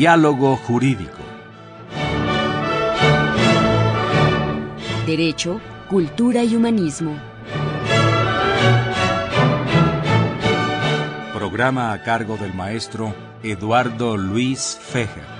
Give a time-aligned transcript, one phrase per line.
[0.00, 1.18] Diálogo Jurídico.
[5.04, 7.18] Derecho, Cultura y Humanismo.
[11.34, 15.39] Programa a cargo del maestro Eduardo Luis Fejer.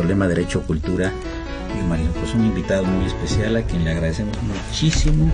[0.00, 1.12] Jurídico con nuestro lema Derecho, Cultura
[1.76, 2.12] y Humanismo.
[2.14, 5.30] Pues un invitado muy especial a quien le agradecemos muchísimo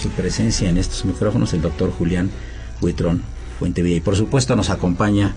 [0.00, 2.30] su presencia en estos micrófonos, el doctor Julián
[2.80, 3.22] Huitrón
[3.58, 3.96] Fuentevilla.
[3.96, 5.34] Y por supuesto nos acompaña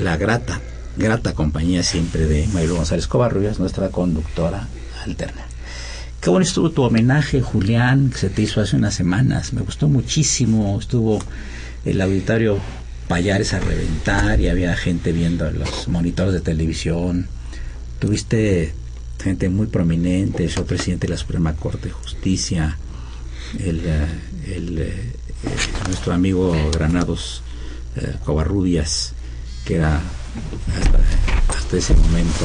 [0.00, 0.60] la grata,
[0.96, 4.66] grata compañía siempre de Mayro González Covarrubias, nuestra conductora
[5.04, 5.42] alterna.
[6.20, 9.52] Qué bueno estuvo tu homenaje, Julián, que se te hizo hace unas semanas.
[9.52, 10.76] Me gustó muchísimo.
[10.80, 11.20] Estuvo
[11.84, 12.58] el auditorio
[13.06, 17.28] payares a reventar y había gente viendo los monitores de televisión.
[18.06, 18.72] Tuviste
[19.20, 22.78] gente muy prominente, el presidente de la Suprema Corte de Justicia,
[23.58, 24.06] el, eh,
[24.46, 25.12] eh,
[25.88, 27.42] nuestro amigo Granados
[27.96, 29.12] eh, Covarrubias,
[29.64, 30.00] que era
[31.48, 32.44] hasta, ese momento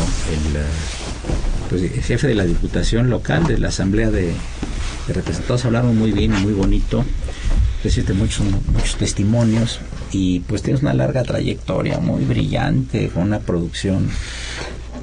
[1.69, 4.33] pues, el, jefe de la Diputación Local de la Asamblea de,
[5.05, 5.65] de Representados.
[5.65, 7.05] Hablaron muy bien y muy bonito.
[7.83, 9.79] Recibiste muchos, muchos testimonios
[10.11, 14.09] y pues tienes una larga trayectoria muy brillante con una producción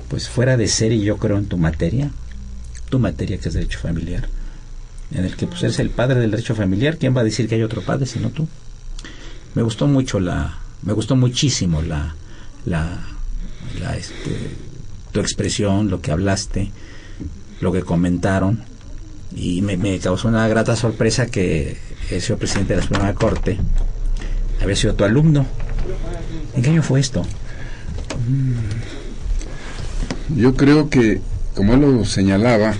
[0.09, 2.11] pues fuera de serie yo creo en tu materia
[2.89, 4.29] tu materia que es derecho familiar
[5.13, 7.55] en el que pues eres el padre del derecho familiar quién va a decir que
[7.55, 8.49] hay otro padre sino tú
[9.55, 12.15] me gustó mucho la me gustó muchísimo la
[12.65, 13.01] la,
[13.81, 14.51] la este,
[15.13, 16.71] tu expresión lo que hablaste
[17.61, 18.65] lo que comentaron
[19.35, 21.77] y me, causó una grata sorpresa que
[22.11, 23.59] el señor presidente de la Suprema Corte
[24.63, 25.47] había sido tu alumno.
[26.55, 27.23] ¿En qué año fue esto?
[30.37, 31.21] Yo creo que,
[31.55, 32.75] como él lo señalaba,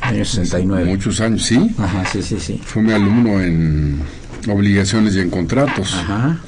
[0.00, 0.84] Año 69.
[0.84, 1.74] Muchos años, ¿sí?
[1.78, 2.60] Ajá, sí, sí, sí.
[2.64, 4.00] Fue mi alumno en
[4.48, 5.94] obligaciones y en contratos.
[5.94, 6.38] Ajá.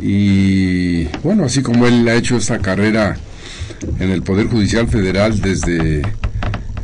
[0.00, 3.16] Y bueno, así como él ha hecho esta carrera
[3.98, 6.02] en el Poder Judicial Federal desde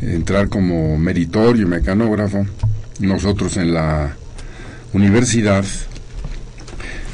[0.03, 2.47] entrar como meritorio y mecanógrafo,
[3.01, 4.17] nosotros en la
[4.93, 5.65] universidad.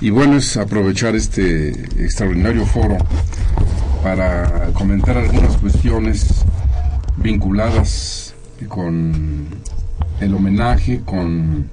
[0.00, 1.70] Y bueno, es aprovechar este
[2.02, 2.98] extraordinario foro
[4.02, 6.44] para comentar algunas cuestiones
[7.16, 8.34] vinculadas
[8.68, 9.46] con
[10.20, 11.70] el homenaje, con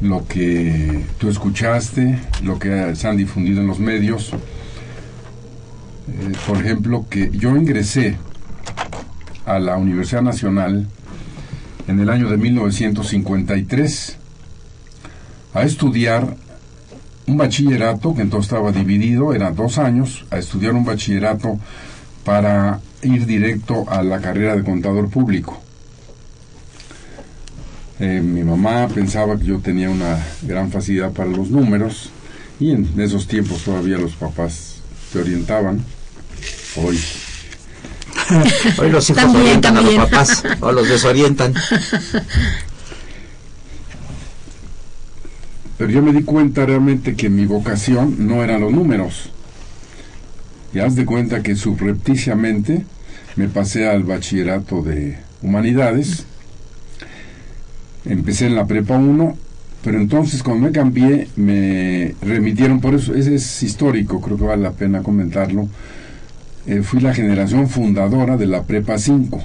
[0.00, 4.32] lo que tú escuchaste, lo que se han difundido en los medios.
[6.08, 8.16] Eh, por ejemplo, que yo ingresé
[9.44, 10.88] a la Universidad Nacional
[11.88, 14.16] en el año de 1953
[15.54, 16.36] a estudiar
[17.26, 21.58] un bachillerato, que entonces estaba dividido, eran dos años, a estudiar un bachillerato
[22.24, 25.60] para ir directo a la carrera de contador público.
[28.00, 32.10] Eh, mi mamá pensaba que yo tenía una gran facilidad para los números
[32.60, 34.76] y en esos tiempos todavía los papás
[35.12, 35.82] te orientaban.
[36.76, 36.98] Hoy.
[38.78, 41.54] Hoy los hijos orientan a los papás o los desorientan.
[45.76, 49.30] Pero yo me di cuenta realmente que mi vocación no eran los números.
[50.74, 52.84] Y haz de cuenta que subrepticiamente
[53.36, 56.26] me pasé al bachillerato de humanidades
[58.08, 59.36] empecé en la prepa 1,
[59.82, 64.62] pero entonces cuando me cambié me remitieron, por eso ese es histórico, creo que vale
[64.62, 65.68] la pena comentarlo,
[66.68, 69.42] eh, fui la generación fundadora de la prepa 5,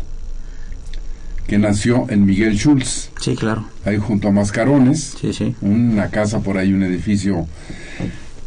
[1.48, 3.12] que nació en Miguel Schultz.
[3.22, 3.66] Sí, claro.
[3.86, 5.56] Ahí junto a Mascarones, sí, sí.
[5.62, 7.48] una casa por ahí, un edificio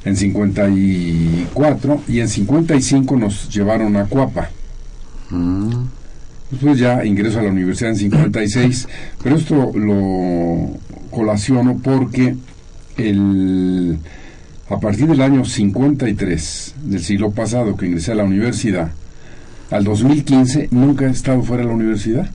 [0.05, 4.51] en 54 y en 55 nos llevaron a Cuapa.
[5.31, 5.87] Mm.
[6.51, 8.89] Después ya ingreso a la universidad en 56,
[9.23, 10.69] pero esto lo
[11.11, 12.37] colaciono porque
[12.99, 13.99] el,
[14.69, 18.91] a partir del año 53 del siglo pasado que ingresé a la universidad,
[19.71, 22.31] al 2015 nunca he estado fuera de la universidad.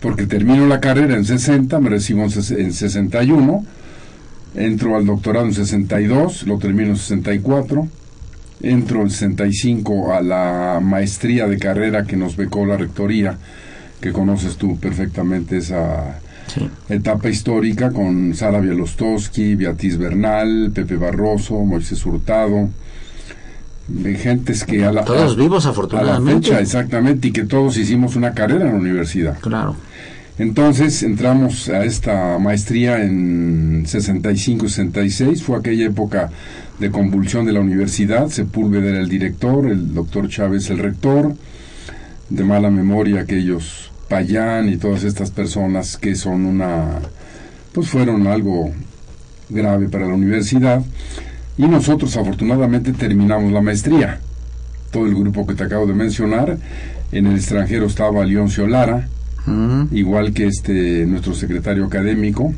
[0.00, 3.64] Porque termino la carrera en 60, me recibo en 61,
[4.54, 7.88] entro al doctorado en 62, lo termino en 64
[8.62, 13.38] entro en 65 a la maestría de carrera que nos becó la rectoría,
[14.00, 16.18] que conoces tú perfectamente esa
[16.88, 22.68] etapa histórica con Sara Bielostowski, Beatriz Bernal, Pepe Barroso, Moisés Hurtado,
[23.88, 27.76] de gentes que a la todos vivos afortunadamente a la fecha exactamente y que todos
[27.76, 29.38] hicimos una carrera en la universidad.
[29.40, 29.76] Claro.
[30.38, 36.30] Entonces entramos a esta maestría en 65 66 fue aquella época
[36.78, 41.34] de convulsión de la universidad, Sepúlveda era el director, el doctor Chávez el rector,
[42.28, 47.00] de mala memoria aquellos Payán y todas estas personas que son una,
[47.72, 48.72] pues fueron algo
[49.48, 50.82] grave para la universidad
[51.58, 54.20] y nosotros afortunadamente terminamos la maestría.
[54.90, 56.58] Todo el grupo que te acabo de mencionar,
[57.12, 59.08] en el extranjero estaba Leoncio Lara,
[59.90, 62.52] igual que este nuestro secretario académico,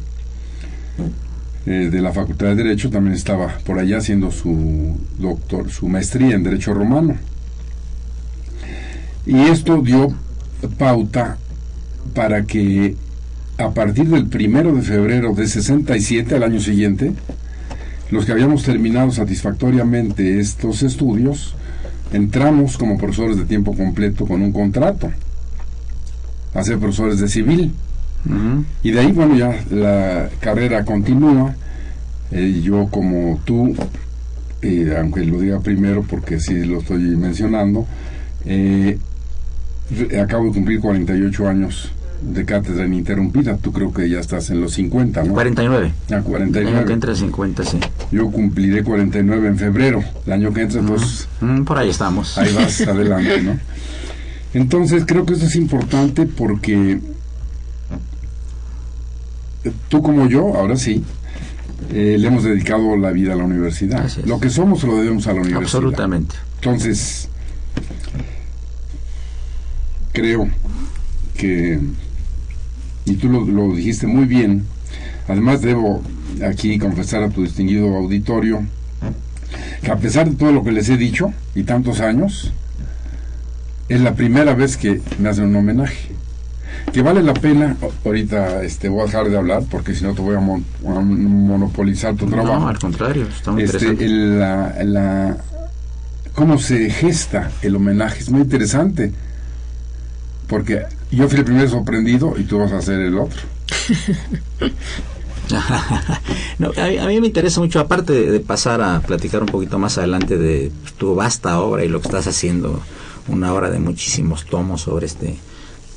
[1.66, 6.34] eh, de la Facultad de Derecho, también estaba por allá haciendo su doctor, su maestría
[6.34, 7.16] en Derecho Romano.
[9.26, 10.14] Y esto dio
[10.76, 11.38] pauta
[12.14, 12.96] para que
[13.58, 17.12] a partir del primero de febrero de 67 al año siguiente,
[18.10, 21.54] los que habíamos terminado satisfactoriamente estos estudios,
[22.12, 25.10] entramos como profesores de tiempo completo con un contrato
[26.54, 27.72] a ser profesores de civil.
[28.82, 31.54] Y de ahí, bueno, ya la carrera continúa.
[32.30, 33.74] Eh, yo como tú,
[34.60, 37.86] eh, aunque lo diga primero porque sí lo estoy mencionando,
[38.44, 38.98] eh,
[40.20, 43.56] acabo de cumplir 48 años de cátedra ininterrumpida.
[43.56, 45.32] Tú creo que ya estás en los 50, ¿no?
[45.32, 45.92] 49.
[46.10, 46.70] Ah, 49.
[46.70, 47.78] El año que entra 50, sí.
[48.10, 50.04] Yo cumpliré 49 en febrero.
[50.26, 51.28] El año que entra, pues...
[51.64, 52.36] por ahí estamos.
[52.38, 53.58] Ahí vas adelante, ¿no?
[54.54, 57.00] Entonces creo que eso es importante porque
[59.88, 61.04] tú como yo, ahora sí,
[61.92, 64.08] eh, le hemos dedicado la vida a la universidad.
[64.24, 65.62] Lo que somos lo debemos a la universidad.
[65.62, 66.36] Absolutamente.
[66.56, 67.28] Entonces,
[70.12, 70.48] creo
[71.36, 71.80] que,
[73.04, 74.64] y tú lo, lo dijiste muy bien,
[75.28, 76.02] además debo
[76.46, 78.64] aquí confesar a tu distinguido auditorio,
[79.82, 82.52] que a pesar de todo lo que les he dicho y tantos años,
[83.88, 86.12] es la primera vez que me hacen un homenaje.
[86.92, 90.22] Que vale la pena, ahorita este, voy a dejar de hablar porque si no te
[90.22, 92.60] voy a, monopolizar tu trabajo.
[92.60, 95.36] No, al contrario, está muy este, la,
[96.34, 99.12] cómo se gesta el homenaje es muy interesante
[100.48, 103.40] porque yo fui el primero sorprendido y tú vas a ser el otro.
[105.56, 110.72] a, mí, me interesa mucho, aparte de, pasar a platicar un poquito más adelante de
[110.96, 112.82] tu vasta obra y lo que estás haciendo,
[113.28, 115.36] una obra de muchísimos tomos sobre este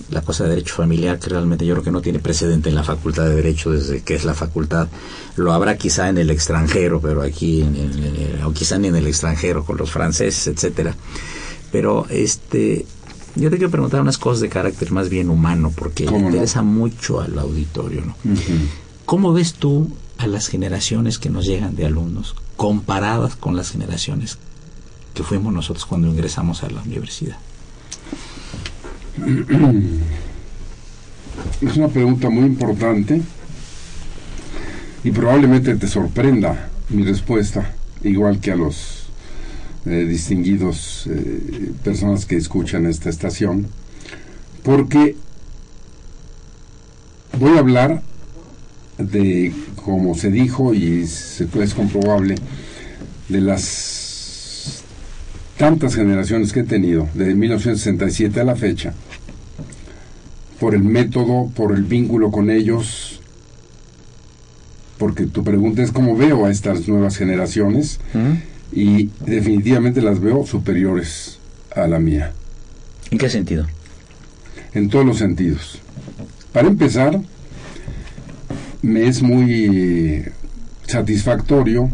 [0.09, 2.83] la cosa de derecho familiar, que realmente yo creo que no tiene precedente en la
[2.83, 4.89] facultad de derecho desde que es la facultad.
[5.37, 9.63] Lo habrá quizá en el extranjero, pero aquí, en, o quizá ni en el extranjero
[9.63, 10.93] con los franceses, etcétera.
[11.71, 12.85] Pero este,
[13.35, 17.37] yo te quiero preguntar unas cosas de carácter más bien humano, porque interesa mucho al
[17.39, 18.15] auditorio, ¿no?
[19.05, 24.37] ¿Cómo ves tú a las generaciones que nos llegan de alumnos comparadas con las generaciones
[25.13, 27.37] que fuimos nosotros cuando ingresamos a la universidad?
[31.61, 33.21] Es una pregunta muy importante
[35.03, 37.73] y probablemente te sorprenda mi respuesta,
[38.03, 39.00] igual que a los
[39.85, 43.67] distinguidos eh, personas que escuchan esta estación,
[44.63, 45.15] porque
[47.39, 48.03] voy a hablar
[48.97, 52.35] de, como se dijo y es comprobable,
[53.29, 54.83] de las
[55.57, 58.93] tantas generaciones que he tenido, de 1967 a la fecha,
[60.59, 63.19] por el método, por el vínculo con ellos,
[64.97, 67.99] porque tu pregunta es cómo veo a estas nuevas generaciones
[68.71, 71.37] y definitivamente las veo superiores
[71.75, 72.33] a la mía.
[73.09, 73.67] ¿En qué sentido?
[74.73, 75.79] En todos los sentidos.
[76.53, 77.19] Para empezar,
[78.81, 80.25] me es muy
[80.87, 81.89] satisfactorio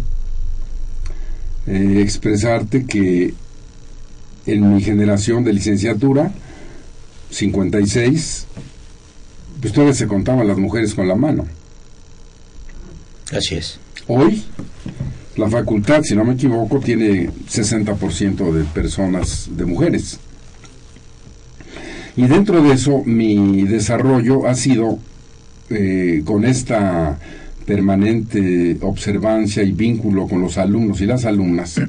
[1.67, 3.33] eh, expresarte que
[4.45, 6.31] en mi generación de licenciatura,
[7.29, 8.45] 56,
[9.59, 11.45] pues todavía se contaban las mujeres con la mano.
[13.31, 13.79] Así es.
[14.07, 14.45] Hoy,
[15.37, 20.19] la facultad, si no me equivoco, tiene 60% de personas, de mujeres.
[22.15, 24.97] Y dentro de eso, mi desarrollo ha sido
[25.69, 27.19] eh, con esta
[27.65, 31.79] permanente observancia y vínculo con los alumnos y las alumnas,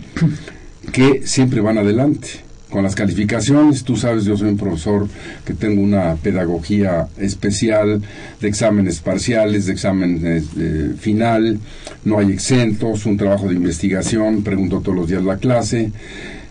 [0.93, 3.85] que siempre van adelante con las calificaciones.
[3.85, 5.09] Tú sabes, yo soy un profesor
[5.45, 8.03] que tengo una pedagogía especial
[8.41, 11.59] de exámenes parciales, de exámenes eh, final,
[12.05, 15.93] no hay exentos, un trabajo de investigación, pregunto todos los días la clase.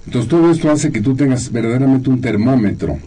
[0.05, 2.97] Entonces todo esto hace que tú tengas verdaderamente un termómetro.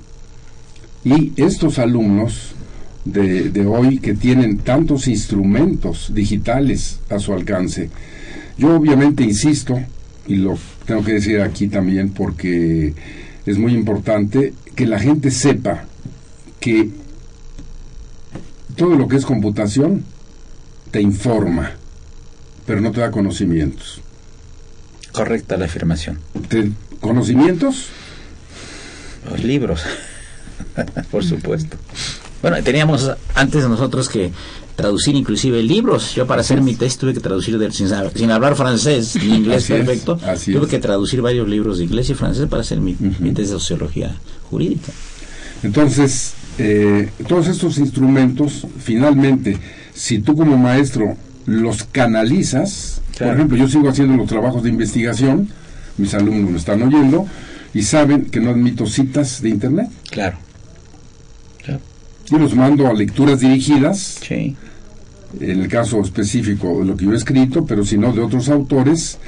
[1.03, 2.53] Y estos alumnos
[3.05, 7.89] de, de hoy que tienen tantos instrumentos digitales a su alcance,
[8.59, 9.81] yo obviamente insisto,
[10.27, 10.59] y lo
[10.91, 12.95] tengo que decir aquí también porque
[13.47, 15.85] es muy importante que la gente sepa
[16.59, 16.91] que
[18.75, 20.03] todo lo que es computación
[20.91, 21.75] te informa,
[22.67, 24.01] pero no te da conocimientos.
[25.13, 26.19] Correcta la afirmación.
[27.01, 27.91] ¿Conocimientos?
[29.31, 29.85] Los libros,
[31.13, 31.77] por supuesto.
[32.43, 34.33] Bueno, teníamos antes nosotros que
[34.81, 36.15] traducir inclusive libros.
[36.15, 40.67] Yo para hacer mi test tuve que traducir, sin, hablar francés ni inglés perfecto, tuve
[40.69, 44.17] que traducir varios libros de inglés y francés para hacer mi, test de sociología
[44.51, 44.93] jurídica.
[45.63, 49.59] Entonces, eh, todos estos instrumentos, finalmente,
[49.93, 55.49] si tú como maestro los canalizas, por ejemplo, yo sigo haciendo los trabajos de investigación,
[55.99, 57.27] mis alumnos me están oyendo
[57.75, 59.89] y saben que no admito citas de internet.
[60.11, 60.39] Claro.
[62.31, 64.19] Yo los mando a lecturas dirigidas.
[64.23, 64.57] Sí
[65.39, 68.49] en el caso específico de lo que yo he escrito, pero si no de otros
[68.49, 69.19] autores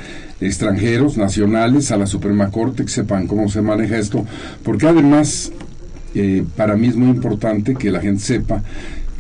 [0.40, 4.26] extranjeros, nacionales, a la Suprema Corte, que sepan cómo se maneja esto,
[4.64, 5.52] porque además
[6.14, 8.62] eh, para mí es muy importante que la gente sepa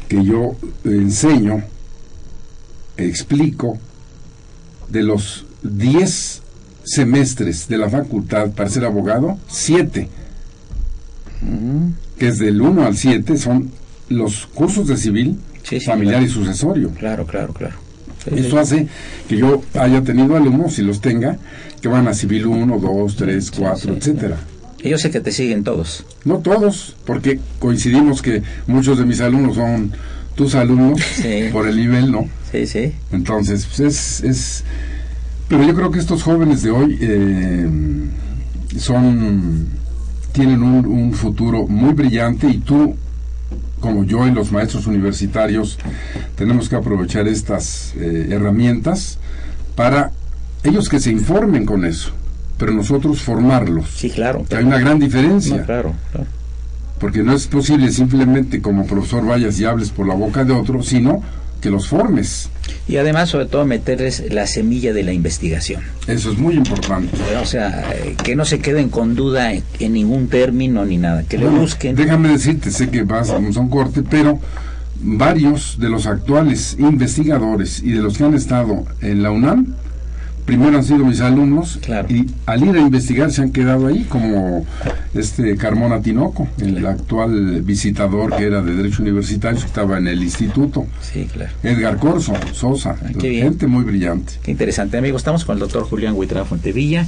[0.08, 1.62] que yo enseño,
[2.96, 3.78] explico
[4.88, 6.42] de los 10
[6.84, 10.08] semestres de la facultad para ser abogado, 7,
[12.22, 13.72] que es del 1 al 7, son
[14.08, 15.38] los cursos de civil,
[15.84, 16.90] familiar y sucesorio.
[16.90, 17.74] Claro, claro, claro.
[18.26, 18.86] Eso hace
[19.28, 21.36] que yo haya tenido alumnos, y los tenga,
[21.80, 24.36] que van a civil 1, 2, 3, 4, etcétera.
[24.84, 26.06] Y yo sé que te siguen todos.
[26.24, 29.90] No todos, porque coincidimos que muchos de mis alumnos son
[30.36, 31.00] tus alumnos
[31.52, 32.28] por el nivel, ¿no?
[32.52, 32.92] Sí, sí.
[33.10, 34.64] Entonces, pues es, es...
[35.48, 37.68] Pero yo creo que estos jóvenes de hoy eh,
[38.78, 39.81] son...
[40.32, 42.96] tienen un, un futuro muy brillante y tú
[43.82, 45.78] como yo y los maestros universitarios
[46.36, 49.18] tenemos que aprovechar estas eh, herramientas
[49.74, 50.12] para
[50.62, 52.12] ellos que se informen con eso,
[52.56, 53.90] pero nosotros formarlos.
[53.90, 54.46] Sí, claro.
[54.56, 55.64] Hay una gran diferencia.
[55.64, 56.26] claro, claro.
[57.00, 60.84] Porque no es posible simplemente como profesor vayas y hables por la boca de otro,
[60.84, 61.20] sino
[61.62, 62.50] que los formes.
[62.88, 65.80] Y además, sobre todo, meterles la semilla de la investigación.
[66.06, 67.16] Eso es muy importante.
[67.40, 71.38] O sea, eh, que no se queden con duda en, ningún término ni nada, que
[71.38, 71.96] le busquen.
[71.96, 74.38] Déjame decirte, sé que vas a un corte, pero
[75.00, 79.74] varios de los actuales investigadores y de los que han estado en la UNAM
[80.44, 84.66] primero han sido mis alumnos y al ir a investigar se han quedado ahí, como
[85.14, 90.22] este Carmona Tinoco, el actual visitador que era de Derecho Universitario, que estaba en el
[90.22, 90.86] instituto.
[91.00, 91.52] Sí, claro.
[91.62, 94.34] Edgar Corso, Sosa, ah, gente muy brillante.
[94.42, 95.16] Qué interesante, amigo.
[95.16, 97.06] Estamos con el doctor Julián Huitra Fontevilla.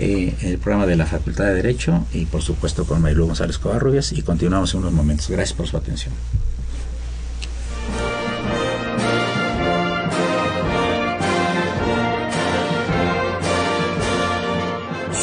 [0.00, 4.12] Eh, el programa de la Facultad de Derecho y por supuesto con Marilu González Covarrubias
[4.12, 5.28] y continuamos en unos momentos.
[5.28, 6.14] Gracias por su atención.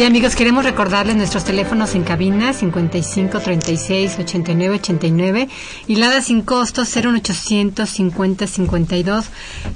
[0.00, 5.48] Sí, amigos, queremos recordarles nuestros teléfonos en cabina 55 36 89 89
[5.88, 9.26] y Lada sin costo 0800 50 52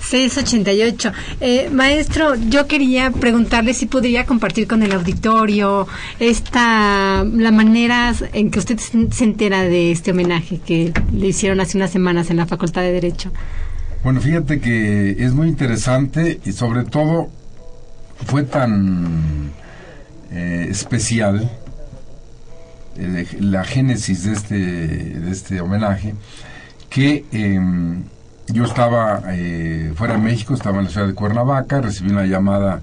[0.00, 1.12] 688.
[1.42, 5.86] Eh, maestro, yo quería preguntarle si podría compartir con el auditorio
[6.18, 11.76] esta la manera en que usted se entera de este homenaje que le hicieron hace
[11.76, 13.30] unas semanas en la Facultad de Derecho.
[14.02, 17.28] Bueno, fíjate que es muy interesante y sobre todo
[18.24, 19.52] fue tan
[20.34, 21.50] eh, especial
[23.40, 26.14] la génesis de este, de este homenaje
[26.90, 28.04] que em,
[28.48, 32.80] yo estaba eh, fuera de México, estaba en la ciudad de Cuernavaca, recibí una llamada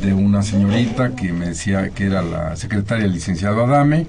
[0.00, 4.06] de una señorita que me decía que era la secretaria del licenciado Adame.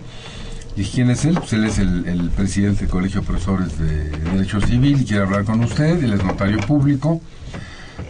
[0.77, 4.09] Y quién es él, pues él es el, el, presidente del Colegio de Profesores de
[4.09, 7.21] Derecho Civil y quiere hablar con usted, él es notario público.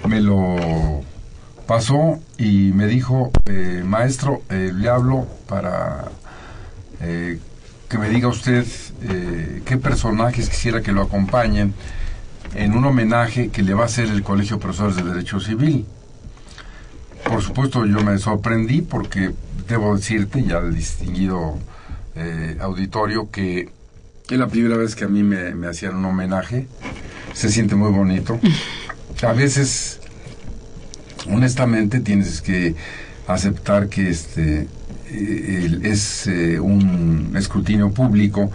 [0.08, 1.04] Me lo
[1.66, 6.06] pasó y me dijo, eh, maestro, eh, le hablo para
[7.02, 7.40] eh,
[7.90, 8.66] que me diga usted
[9.64, 11.74] qué personajes quisiera que lo acompañen
[12.56, 15.86] en un homenaje que le va a hacer el Colegio de Profesores de Derecho Civil.
[17.24, 19.32] Por supuesto yo me sorprendí porque
[19.68, 21.60] debo decirte, ya el distinguido
[22.60, 23.70] auditorio, que
[24.30, 26.68] es la primera vez que a mí me, me hacían un homenaje.
[27.34, 28.40] Se siente muy bonito.
[29.22, 30.00] A veces
[31.30, 32.76] honestamente tienes que
[33.28, 34.68] aceptar que este
[35.12, 38.52] eh, es eh, un escrutinio público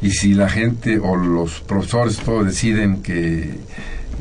[0.00, 3.54] y si la gente o los profesores todos deciden que,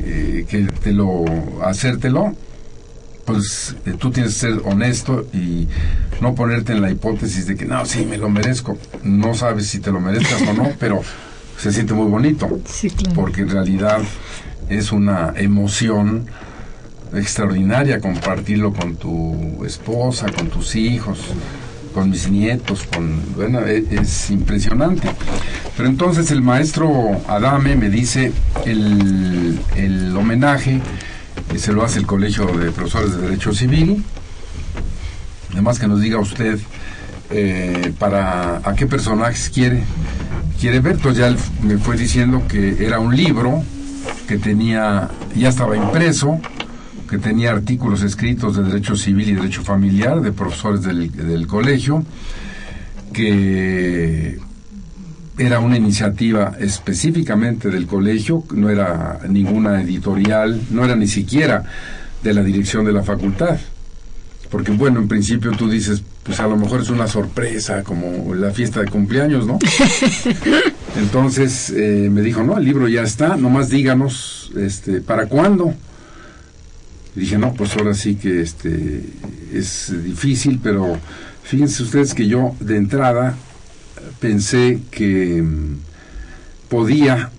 [0.04, 1.26] eh, que te lo
[1.64, 2.36] hacértelo
[3.26, 5.68] pues tú tienes que ser honesto y
[6.22, 8.78] no ponerte en la hipótesis de que no, sí, me lo merezco.
[9.04, 11.02] No sabes si te lo merezcas o no, pero
[11.58, 12.48] se siente muy bonito.
[13.14, 14.00] Porque en realidad
[14.70, 16.28] es una emoción
[17.14, 21.20] extraordinaria compartirlo con tu esposa, con tus hijos,
[21.94, 25.10] con mis nietos, con bueno, e, es, impresionante.
[25.76, 28.32] Pero entonces el maestro Adame me dice
[28.66, 30.82] el, el homenaje
[31.52, 34.04] que se lo hace el Colegio de Profesores de Derecho Civil.
[35.52, 36.60] Además que nos diga usted
[37.30, 39.84] eh, para a qué personajes quiere
[40.60, 40.94] quiere ver.
[40.94, 43.64] Entonces ya me fue diciendo que era un libro
[44.28, 46.40] que tenía, ya estaba impreso,
[47.10, 52.04] que tenía artículos escritos de derecho civil y derecho familiar de profesores del, del colegio,
[53.14, 54.40] que
[55.38, 61.64] era una iniciativa específicamente del colegio, no era ninguna editorial, no era ni siquiera
[62.24, 63.58] de la dirección de la facultad.
[64.50, 68.52] Porque bueno, en principio tú dices, pues a lo mejor es una sorpresa, como la
[68.52, 69.60] fiesta de cumpleaños, ¿no?
[70.98, 75.74] Entonces eh, me dijo, no, el libro ya está, nomás díganos, este, ¿para cuándo?
[77.18, 79.02] Dije, no, pues ahora sí que este,
[79.52, 81.00] es difícil, pero
[81.44, 83.36] fíjense ustedes que yo de entrada
[84.20, 85.78] pensé que mm,
[86.70, 87.32] podía,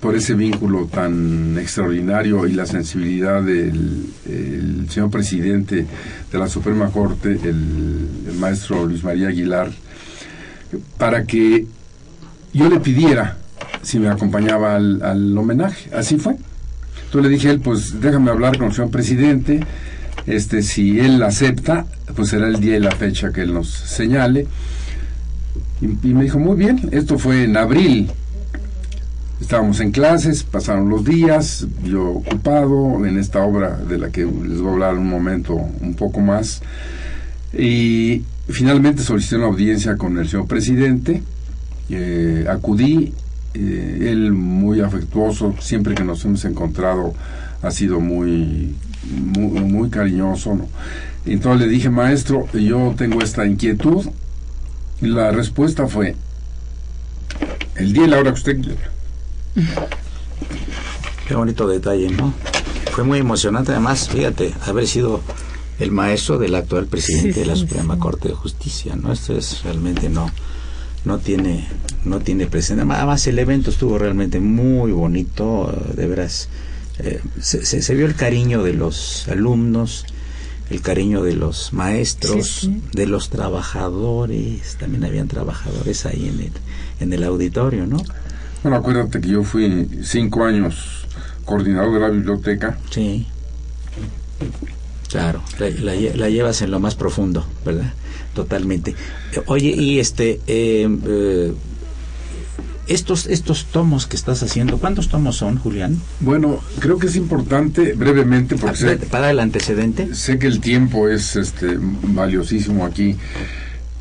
[0.00, 5.86] por ese vínculo tan extraordinario y la sensibilidad del el señor presidente
[6.32, 9.70] de la Suprema Corte, el, maestro Luis María Aguilar,
[10.96, 11.66] para que
[12.54, 13.36] yo le pidiera
[13.82, 15.90] si me acompañaba al homenaje.
[15.94, 16.36] Así fue.
[17.06, 19.60] Entonces le dije a él, pues déjame hablar con el señor presidente,
[20.26, 24.46] este, si él acepta, pues será el día y la fecha que él nos señale.
[25.80, 28.10] Y, y me dijo, muy bien, esto fue en abril.
[29.40, 34.60] Estábamos en clases, pasaron los días, yo ocupado en esta obra de la que les
[34.60, 36.62] voy a hablar un momento un poco más.
[37.52, 41.22] Y finalmente solicité una audiencia con el señor presidente.
[41.90, 43.12] Eh, acudí,
[43.58, 47.14] eh, él muy afectuoso, siempre que nos hemos encontrado
[47.62, 48.74] ha sido muy,
[49.10, 50.54] muy, muy cariñoso.
[50.54, 50.68] ¿no?
[51.24, 54.06] Entonces le dije, maestro, yo tengo esta inquietud.
[55.00, 56.16] Y la respuesta fue,
[57.74, 58.90] el día y la hora que usted quiera.
[61.28, 62.32] Qué bonito detalle, ¿no?
[62.92, 65.20] Fue muy emocionante, además, fíjate, haber sido
[65.78, 68.00] el maestro del actual presidente Sí, de la sí, Suprema sí.
[68.00, 69.12] Corte de Justicia, ¿no?
[69.12, 70.30] Esto es realmente no
[71.06, 71.66] no tiene
[72.04, 72.82] no tiene presente.
[72.82, 76.48] Además, el evento estuvo realmente muy bonito, de veras.
[76.98, 80.04] eh, se, se- se vio el cariño de los alumnos,
[80.70, 82.82] el cariño de los maestros, Sí, sí.
[82.92, 84.76] de los trabajadores.
[84.78, 86.52] También habían trabajadores ahí en el,
[87.00, 87.98] en el auditorio, ¿no?
[88.62, 91.06] Bueno, acuérdate que yo fui cinco años
[91.44, 92.78] coordinador de la biblioteca.
[92.90, 93.26] Sí.
[95.08, 97.92] Claro, la, la llevas en lo más profundo, ¿verdad?
[98.36, 98.94] Totalmente.
[99.46, 101.52] Oye, y este, eh, eh,
[102.86, 105.98] estos, estos tomos que estás haciendo, ¿cuántos tomos son, Julián?
[106.20, 110.14] Bueno, creo que es importante, brevemente, Ah, porque sé, Para el antecedente.
[110.14, 113.16] sé que el tiempo es este, valiosísimo aquí,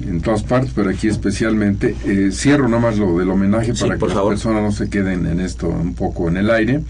[0.06, 1.95] en todas partes, pero aquí especialmente.
[2.06, 4.34] Eh, cierro nomás lo del homenaje Sí, para que por las favor.
[4.34, 6.82] personas no se queden en esto un poco en el aire.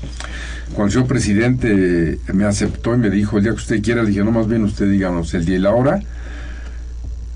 [0.74, 4.24] Cuando señor presidente me aceptó y me dijo, el día que usted quiera, le dije,
[4.24, 6.02] no, más bien usted díganos el día y la hora.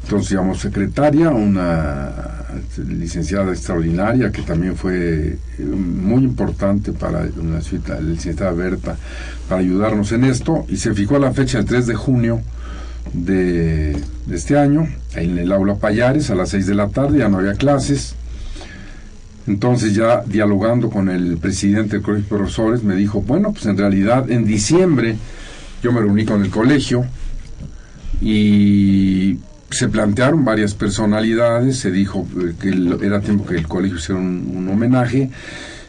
[0.10, 2.12] Entonces llamamos secretaria, una
[2.88, 8.98] licenciada extraordinaria que también fue eh, muy importante para la licenciada Berta,
[9.48, 12.42] para ayudarnos en esto, y se fijó la fecha el 3 de junio
[13.14, 13.96] de,
[14.26, 17.38] de este año, en el aula Payares, a las 6 de la tarde, ya no
[17.38, 18.16] había clases.
[19.46, 23.78] Entonces ya dialogando con el presidente del colegio de profesores, me dijo, bueno, pues en
[23.78, 25.18] realidad en diciembre
[25.84, 27.06] yo me reuní con el colegio
[28.22, 29.38] y
[29.72, 32.70] se plantearon varias personalidades, se dijo eh, que
[33.06, 35.30] era tiempo que el colegio hiciera un, un homenaje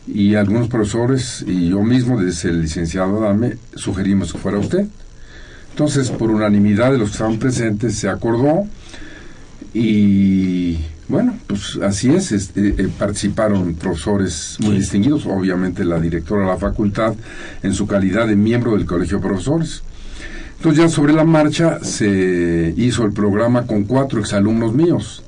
[0.06, 4.86] y algunos profesores y yo mismo, desde el licenciado Adame, sugerimos que fuera usted.
[5.70, 8.66] Entonces, por unanimidad de los que estaban presentes, se acordó
[9.72, 16.48] y bueno, pues así es, este, eh, participaron profesores muy distinguidos, obviamente la directora de
[16.48, 17.14] la facultad
[17.62, 19.82] en su calidad de miembro del Colegio de Profesores.
[20.60, 25.22] Entonces ya sobre la marcha se hizo el programa con cuatro exalumnos míos,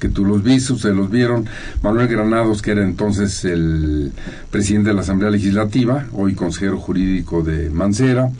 [0.00, 1.44] que tú los viste, ustedes los vieron,
[1.82, 4.12] Manuel Granados, que era entonces el
[4.50, 8.30] presidente de la Asamblea Legislativa, hoy consejero jurídico de Mancera,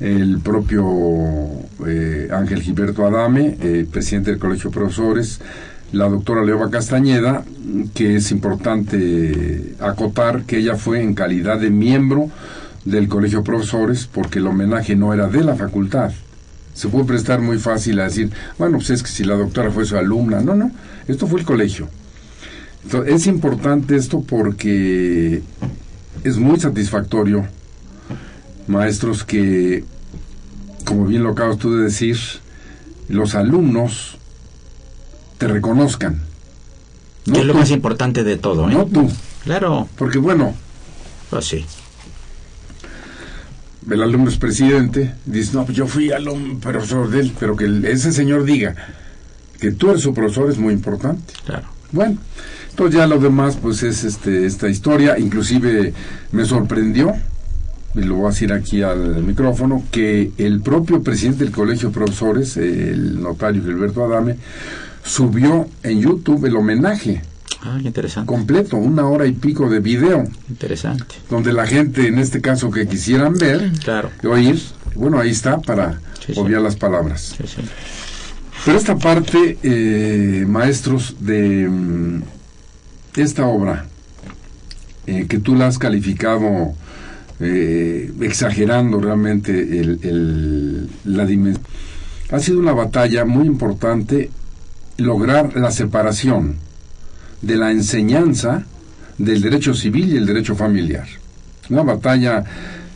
[0.00, 0.86] el propio
[1.86, 5.42] eh, Ángel Gilberto Adame, eh, presidente del Colegio de Profesores,
[5.92, 7.44] la doctora Leoba Castañeda,
[7.92, 12.30] que es importante acotar que ella fue en calidad de miembro
[12.86, 16.12] del Colegio Profesores, porque el homenaje no era de la facultad.
[16.72, 19.84] Se puede prestar muy fácil a decir, bueno, pues es que si la doctora fue
[19.84, 20.40] su alumna.
[20.40, 20.70] No, no,
[21.08, 21.88] esto fue el colegio.
[22.84, 25.42] Entonces, es importante esto porque
[26.22, 27.46] es muy satisfactorio,
[28.68, 29.84] maestros, que,
[30.84, 32.16] como bien lo acabas tú de decir,
[33.08, 34.18] los alumnos
[35.38, 36.22] te reconozcan.
[37.24, 38.74] que es lo tú, más importante de todo, ¿eh?
[38.74, 39.10] no tú.
[39.42, 40.54] Claro, Porque bueno,
[41.30, 41.64] pues sí.
[43.90, 47.66] El alumno es presidente, dice, no, pues yo fui alumno, profesor de él, pero que
[47.84, 48.74] ese señor diga
[49.60, 51.32] que tú eres su profesor es muy importante.
[51.44, 51.68] Claro.
[51.92, 52.18] Bueno,
[52.70, 55.94] Entonces ya lo demás pues es este esta historia, inclusive
[56.32, 57.14] me sorprendió
[57.94, 61.94] y lo voy a decir aquí al micrófono, que el propio presidente del Colegio de
[61.94, 64.36] Profesores, el notario Gilberto Adame,
[65.02, 67.22] subió en YouTube el homenaje
[67.62, 68.26] Ah, interesante.
[68.32, 71.16] completo, una hora y pico de video, Interesante.
[71.30, 74.10] donde la gente, en este caso, que quisieran ver, Claro.
[74.24, 74.60] oír,
[74.94, 76.40] bueno, ahí está para Sí, sí.
[76.40, 77.34] obviar las palabras.
[77.38, 77.62] Sí.
[78.64, 82.22] Pero esta parte, eh, maestros, de mm,
[83.16, 83.86] esta obra,
[85.06, 86.74] eh, que tú la has calificado
[87.38, 91.64] eh, exagerando realmente el, el- la dimensión,
[92.30, 94.30] ha sido una batalla muy importante
[94.96, 96.56] lograr la separación
[97.42, 98.64] de la enseñanza
[99.18, 101.06] del derecho civil y el derecho familiar.
[101.70, 102.44] Una batalla,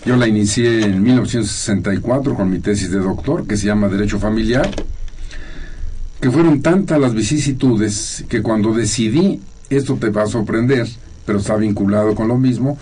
[0.04, 4.70] yo la inicié en 1964 con mi tesis de doctor, que se llama Derecho Familiar,
[6.20, 10.86] que fueron tantas las vicisitudes que cuando decidí, esto te va a sorprender,
[11.26, 12.78] pero está vinculado con lo mismo,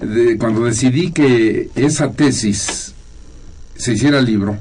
[0.00, 2.94] de- cuando decidí que esa tesis
[3.76, 4.56] se hiciera libro,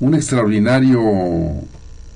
[0.00, 1.00] un extraordinario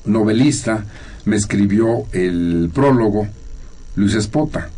[0.06, 0.84] novelista
[1.24, 3.26] me escribió el prólogo,
[3.96, 4.68] Luis Espota,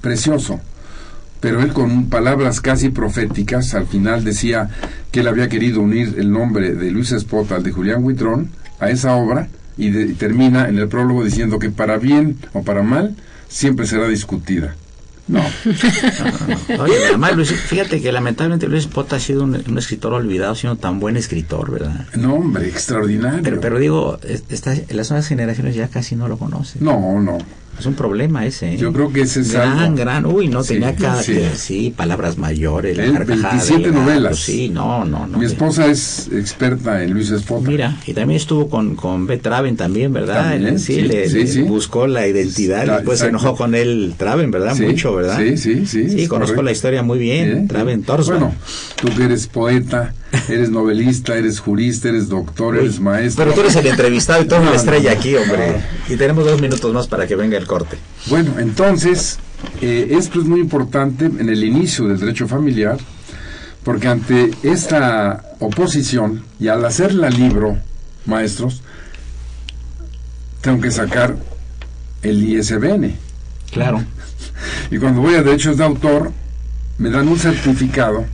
[0.00, 0.60] precioso,
[1.40, 4.68] pero él con palabras casi proféticas al final decía
[5.10, 8.90] que él había querido unir el nombre de Luis Espota al de Julián Huitrón a
[8.90, 13.16] esa obra y, y termina en el prólogo diciendo que para bien o para mal
[13.48, 14.74] siempre será discutida.
[15.28, 15.40] No,
[16.82, 20.76] Oye, además, Luis, fíjate que lamentablemente Luis Pota ha sido un, un escritor olvidado, siendo
[20.78, 22.06] tan buen escritor, ¿verdad?
[22.16, 23.42] no hombre, extraordinario.
[23.42, 26.84] Pero, pero digo, es- esta- las nuevas generaciones ya casi no lo conocen.
[26.84, 27.38] no, no.
[27.82, 28.74] Es un problema ese.
[28.74, 28.76] ¿eh?
[28.76, 29.96] Yo creo que ese es gran, algo.
[29.96, 30.24] gran.
[30.26, 31.40] Uy, no Sí, tenía cada sí.
[31.56, 31.92] sí.
[31.96, 32.96] palabras mayores.
[32.96, 34.38] la carcajada 27 del gato, novelas.
[34.38, 35.38] Sí, no, no, no.
[35.38, 37.68] Mi esposa es experta en Luis Espota.
[37.68, 39.38] Mira, y también estuvo con, con B.
[39.38, 40.50] Traven también, ¿verdad?
[40.52, 43.46] También, sí, sí, le, buscó la identidad y después se exacto.
[43.46, 44.76] enojó con él Traven, ¿verdad?
[44.78, 45.38] Mucho, ¿verdad?
[45.38, 46.62] sí, sí, sí, Sí, conozco correcto.
[46.62, 47.50] la historia muy bien.
[47.50, 47.64] ¿Eh?
[47.68, 48.38] Traven Torsman.
[48.38, 48.54] Bueno,
[49.00, 50.14] tú que eres poeta,
[50.48, 53.44] eres novelista, eres jurista, eres doctor, eres maestro.
[53.44, 55.72] Pero tú eres el entrevistado y tú eres No, la estrella aquí, hombre.
[56.08, 56.14] no.
[56.14, 57.96] Y tenemos dos minutos más para que venga el corte.
[58.26, 59.38] Bueno, entonces,
[59.80, 62.98] eh, esto es muy importante en el inicio del derecho familiar,
[63.84, 67.76] porque ante esta oposición, y al hacerla libro,
[68.26, 68.82] maestros,
[70.60, 71.36] tengo que sacar
[72.22, 73.16] el ISBN.
[73.70, 74.02] Claro.
[74.90, 76.30] Y cuando voy a derechos de autor,
[76.98, 78.26] me dan un certificado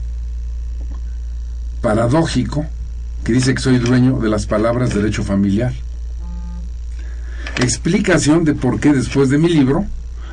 [1.81, 2.67] paradójico
[3.25, 5.73] que dice que soy dueño de las palabras derecho familiar.
[7.61, 9.85] Explicación de por qué después de mi libro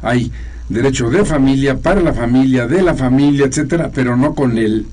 [0.02, 0.32] hay
[0.70, 4.86] derecho de familia, para la familia, de la familia, etcétera, pero no con el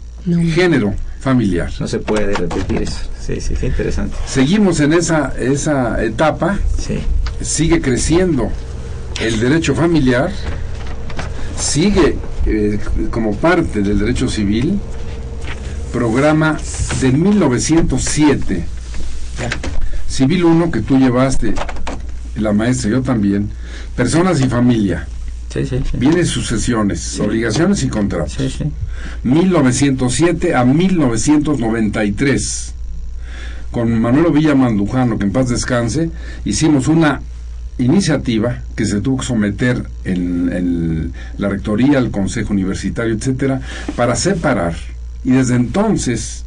[0.55, 1.71] género familiar.
[1.81, 2.99] No se puede repetir eso.
[3.21, 4.17] Sí, sí, qué interesante.
[4.27, 6.99] Seguimos en esa, esa etapa Sí.
[7.41, 8.51] sigue creciendo
[9.21, 10.31] el derecho familiar,
[11.57, 12.79] sigue eh,
[13.11, 14.81] como parte del derecho civil,
[15.93, 16.59] programa
[17.01, 18.65] de 1907,
[20.09, 21.55] Civil 1 que tú llevaste,
[22.37, 23.51] la maestra yo también,
[23.97, 25.07] personas y familia,
[25.53, 25.97] Sí, sí, sí.
[25.99, 28.33] viene sucesiones, obligaciones y contratos.
[28.33, 28.65] Sí, sí.
[29.23, 32.75] 1907 a 1993.
[33.71, 36.11] Con Manuel Villa Mandujano, que en paz descanse,
[36.45, 37.23] hicimos una
[37.79, 43.63] iniciativa que se tuvo que someter en, en la rectoría, el consejo universitario, etcétera,
[43.97, 44.75] para separar.
[45.25, 46.45] Y desde entonces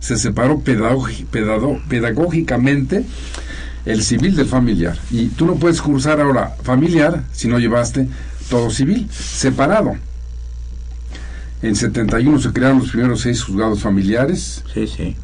[0.00, 3.04] se separó pedagógicamente
[3.86, 4.98] el civil del familiar.
[5.10, 8.08] Y tú no puedes cursar ahora familiar si no llevaste
[8.48, 9.96] todo civil, separado.
[11.62, 14.64] En 71 se crearon los primeros seis juzgados familiares.
[14.72, 15.16] Sí, sí.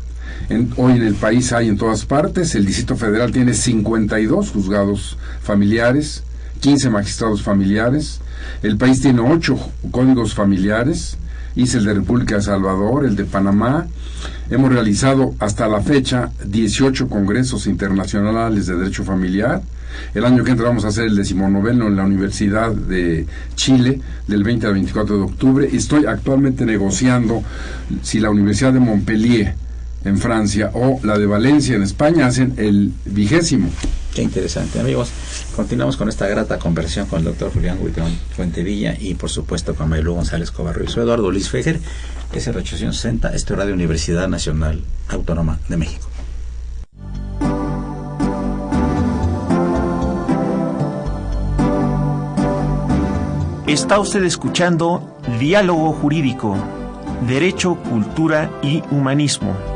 [0.50, 2.54] En- hoy en el país hay en todas partes.
[2.54, 6.22] El Distrito Federal tiene 52 juzgados familiares,
[6.60, 8.20] 15 magistrados familiares.
[8.62, 9.58] El país tiene 8
[9.90, 11.16] códigos familiares.
[11.56, 13.86] Hice el de República de Salvador, el de Panamá.
[14.50, 19.62] Hemos realizado hasta la fecha 18 congresos internacionales de derecho familiar.
[20.14, 24.44] El año que entra vamos a hacer el decimonoveno en la Universidad de Chile, del
[24.44, 25.68] 20 al 24 de octubre.
[25.72, 27.42] Estoy actualmente negociando
[28.02, 29.54] si la Universidad de Montpellier
[30.06, 33.68] en Francia o la de Valencia en España hacen el vigésimo.
[34.14, 35.10] Qué interesante, amigos.
[35.54, 39.88] Continuamos con esta grata conversación con el doctor Julián Huitrón Fuentevilla y, por supuesto, con
[39.88, 40.88] Maylú González Cobarro.
[40.88, 41.80] Soy Eduardo Luis Fejer,
[42.32, 46.08] SR 860, esto es Radio Universidad Nacional Autónoma de México.
[53.66, 56.56] Está usted escuchando Diálogo Jurídico,
[57.26, 59.75] Derecho, Cultura y Humanismo.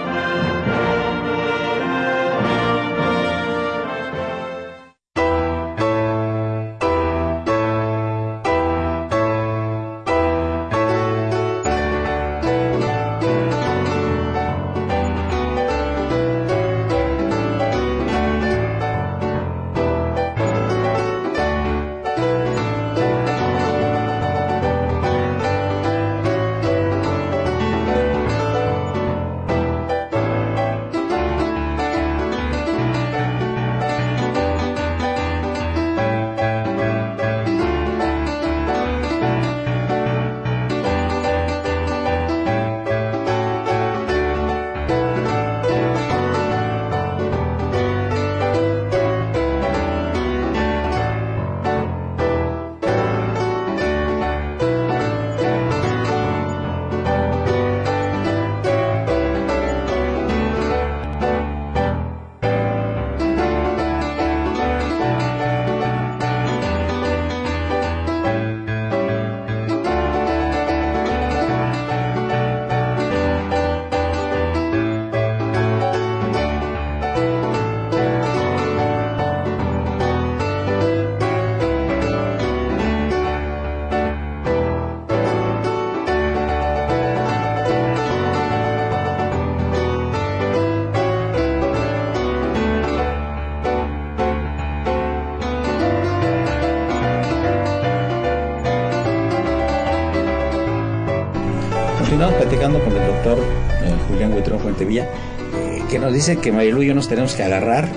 [106.21, 107.89] Dice que Marilu y yo nos tenemos que agarrar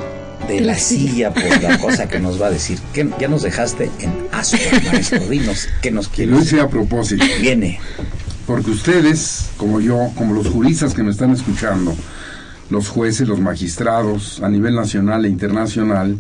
[0.48, 2.78] de la silla por la cosa que nos va a decir.
[2.94, 4.56] Que ya nos dejaste en asco,
[4.92, 5.28] maestro.
[5.28, 6.34] Dinos, ¿qué nos Y quieres?
[6.34, 7.78] lo hice a propósito, Viene.
[8.46, 11.94] porque ustedes, como yo, como los juristas que me están escuchando,
[12.70, 16.16] los jueces, los magistrados a nivel nacional e internacional,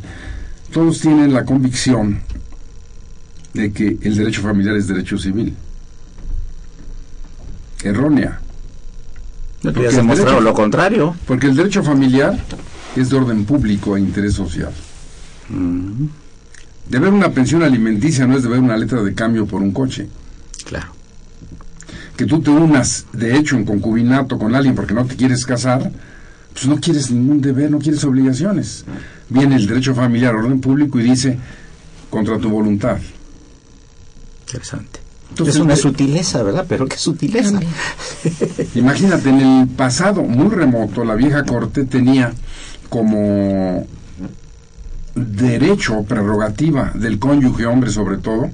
[0.74, 2.20] todos tienen la convicción
[3.54, 5.54] de que el derecho familiar es derecho civil.
[9.92, 11.16] Demostrado derecho- lo contrario.
[11.26, 12.38] Porque el derecho familiar
[12.96, 14.72] es de orden público e interés social.
[16.88, 20.08] Deber una pensión alimenticia no es deber una letra de cambio por un coche.
[20.64, 20.88] Claro.
[22.16, 25.90] Que tú te unas, de hecho, en concubinato con alguien porque no te quieres casar,
[26.52, 28.84] pues no quieres ningún deber, no quieres obligaciones.
[29.28, 31.38] Viene el derecho familiar, orden público, y dice,
[32.10, 32.98] contra tu voluntad.
[34.46, 35.00] Interesante.
[35.30, 36.66] Entonces, es una sutileza, ¿verdad?
[36.68, 37.58] Pero qué sutileza.
[38.74, 42.32] Imagínate, en el pasado muy remoto, la vieja corte tenía
[42.88, 43.86] como
[45.14, 48.50] derecho, prerrogativa del cónyuge hombre sobre todo,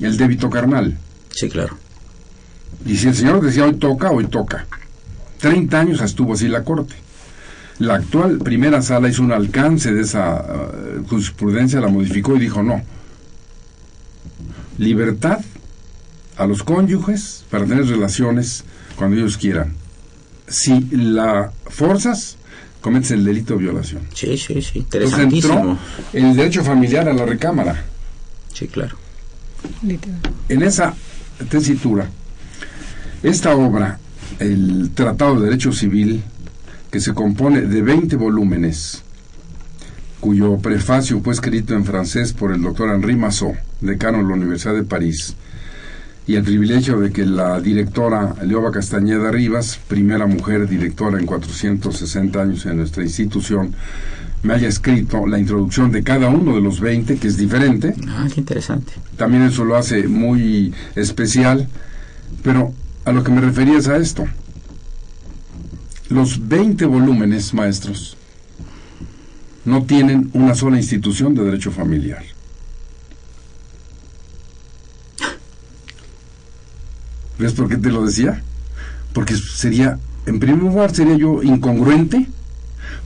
[0.00, 0.98] el débito carnal.
[1.30, 1.76] Sí, claro.
[2.84, 4.66] Y si el señor decía hoy toca, hoy toca.
[5.40, 6.94] 30 años estuvo así la corte.
[7.78, 12.62] La actual primera sala hizo un alcance de esa eh, jurisprudencia, la modificó y dijo
[12.62, 12.82] no.
[14.78, 15.38] Libertad
[16.38, 18.64] a los cónyuges para tener relaciones
[18.96, 19.74] cuando ellos quieran.
[20.46, 22.36] Si la forzas,
[22.80, 24.02] cometes el delito de violación.
[24.14, 24.78] Sí, sí, sí.
[24.78, 25.54] Entonces Interesantísimo.
[25.54, 25.78] entró
[26.12, 27.84] el derecho familiar a la recámara.
[28.54, 28.96] Sí, claro.
[30.48, 30.94] En esa
[31.50, 32.08] tesitura,
[33.22, 33.98] esta obra,
[34.38, 36.22] el Tratado de Derecho Civil,
[36.90, 39.02] que se compone de 20 volúmenes,
[40.20, 44.74] cuyo prefacio fue escrito en francés por el doctor Henri Massot, decano de la Universidad
[44.74, 45.34] de París,
[46.28, 52.40] y el privilegio de que la directora Leoba Castañeda Rivas, primera mujer directora en 460
[52.40, 53.74] años en nuestra institución,
[54.42, 58.28] me haya escrito la introducción de cada uno de los 20, que es diferente, Ah,
[58.32, 58.92] qué interesante.
[59.16, 61.66] también eso lo hace muy especial,
[62.42, 62.72] pero
[63.04, 64.26] a lo que me refería es a esto.
[66.10, 68.16] Los 20 volúmenes, maestros,
[69.64, 72.22] no tienen una sola institución de derecho familiar.
[77.38, 78.42] ¿Ves por qué te lo decía?
[79.12, 82.28] Porque sería, en primer lugar, sería yo incongruente,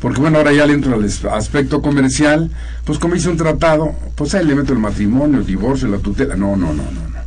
[0.00, 2.50] porque bueno, ahora ya le entro al aspecto comercial,
[2.84, 6.34] pues como hice un tratado, pues ahí le meto el matrimonio, el divorcio, la tutela.
[6.34, 7.18] No, no, no, no, no.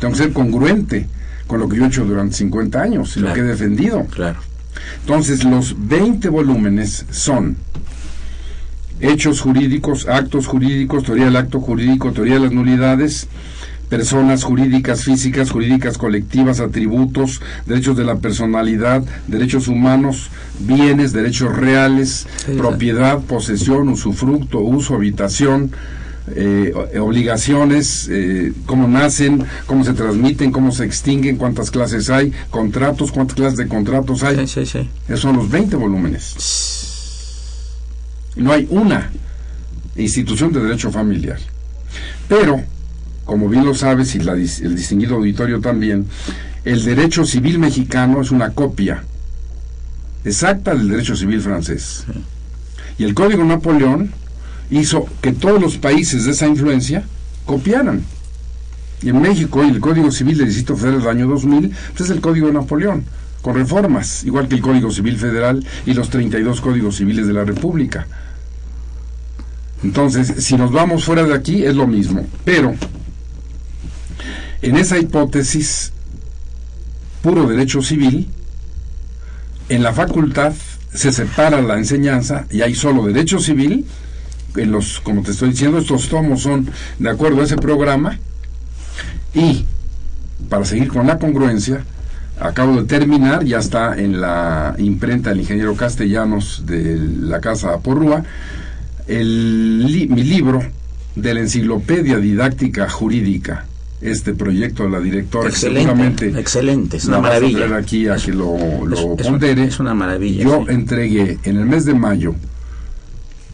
[0.00, 1.06] Tengo que ser congruente
[1.46, 4.04] con lo que yo he hecho durante 50 años y lo que he defendido.
[4.06, 4.40] Claro.
[5.00, 7.56] Entonces, los 20 volúmenes son
[9.00, 13.28] hechos jurídicos, actos jurídicos, teoría del acto jurídico, teoría de las nulidades,
[13.88, 20.30] personas jurídicas, físicas, jurídicas colectivas, atributos, derechos de la personalidad, derechos humanos,
[20.60, 25.72] bienes, derechos reales, Sí, propiedad, posesión, usufructo, uso, habitación,
[26.34, 33.12] eh, obligaciones, eh, cómo nacen, cómo se transmiten, cómo se extinguen, cuántas clases hay, contratos,
[33.12, 34.36] cuántas clases de contratos hay.
[34.36, 34.88] Sí, sí, sí.
[35.06, 36.34] Esos son los 20 volúmenes.
[38.34, 39.10] No hay una
[39.96, 41.38] institución de derecho familiar.
[42.28, 42.62] Pero,
[43.26, 46.06] como bien lo sabes y la el distinguido auditorio también,
[46.64, 49.04] el derecho civil mexicano es una copia
[50.24, 52.04] exacta del derecho civil francés.
[52.98, 54.12] Y el Código Napoleón
[54.70, 57.04] hizo que todos los países de esa influencia
[57.44, 58.02] copiaran.
[59.02, 62.10] Y en México, y el Código Civil del Distrito Federal del año 2000, pues es
[62.10, 63.04] el Código de Napoleón,
[63.42, 67.44] con reformas, igual que el Código Civil Federal y los 32 Códigos Civiles de la
[67.44, 68.06] República.
[69.84, 72.26] Entonces, si nos vamos fuera de aquí, es lo mismo.
[72.44, 72.74] Pero,
[74.62, 75.92] en esa hipótesis,
[77.22, 78.28] puro derecho civil,
[79.68, 80.54] en la facultad
[80.94, 83.84] se separa la enseñanza y hay solo derecho civil.
[84.56, 88.18] En los, como te estoy diciendo, estos tomos son de acuerdo a ese programa.
[89.34, 89.66] Y
[90.48, 91.84] para seguir con la congruencia,
[92.40, 98.24] acabo de terminar, ya está en la imprenta del ingeniero Castellanos de la Casa Aporrúa,
[99.06, 100.62] el mi libro
[101.14, 103.66] de la Enciclopedia Didáctica Jurídica,
[104.10, 107.58] este proyecto de la directora, Excelente, seguramente excelente, es una vas a maravilla.
[107.58, 109.64] traer aquí a que lo, lo Es- pondere.
[109.64, 110.72] es una maravilla, Yo sí.
[110.74, 112.34] entregué en el mes de mayo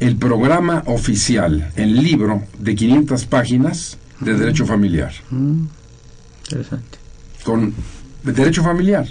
[0.00, 5.64] el programa oficial, el libro de 500 páginas de derecho familiar, Mm,
[6.44, 6.98] interesante.
[7.44, 7.72] con
[8.24, 9.06] de derecho familiar,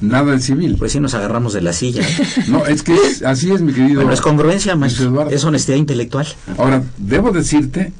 [0.00, 0.76] nada del civil.
[0.78, 2.02] Pues sí nos agarramos de la silla.
[2.02, 2.26] ¿eh?
[2.48, 3.96] No, es que es- así es, mi querido.
[4.00, 5.28] Bueno, es congruencia, maestro.
[5.30, 6.26] Es honestidad intelectual.
[6.58, 7.92] Ahora, debo decirte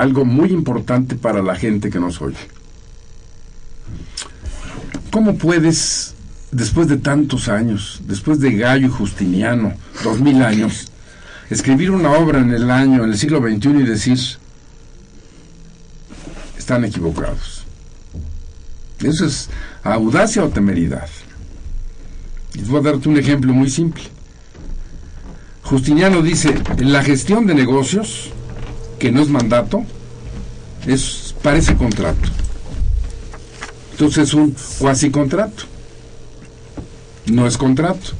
[0.00, 2.36] algo muy importante para la gente que nos oye.
[5.10, 6.14] ¿Cómo puedes,
[6.52, 9.74] después de tantos años, después de Gallo y Justiniano,
[10.04, 10.88] dos mil años,
[11.50, 14.18] escribir una obra en el año, en el siglo XXI y decir,
[16.56, 17.64] están equivocados?
[19.02, 19.48] Eso es
[19.82, 21.08] audacia o temeridad.
[22.54, 24.02] Y voy a darte un ejemplo muy simple.
[25.62, 28.32] Justiniano dice, la gestión de negocios,
[28.98, 29.84] que no es mandato,
[30.86, 32.28] es, parece contrato.
[33.92, 35.64] Entonces es un cuasi contrato.
[37.26, 38.12] No es contrato.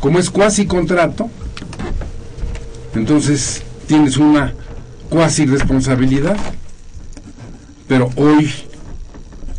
[0.00, 1.30] Como es cuasi contrato,
[2.94, 4.54] entonces tienes una
[5.08, 6.36] cuasi responsabilidad.
[7.88, 8.50] Pero hoy,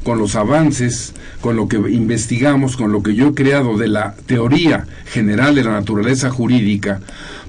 [0.03, 4.15] con los avances, con lo que investigamos, con lo que yo he creado de la
[4.25, 6.99] teoría general de la naturaleza jurídica,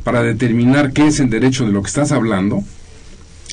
[0.05, 2.65] para determinar qué es el derecho de lo que estás hablando,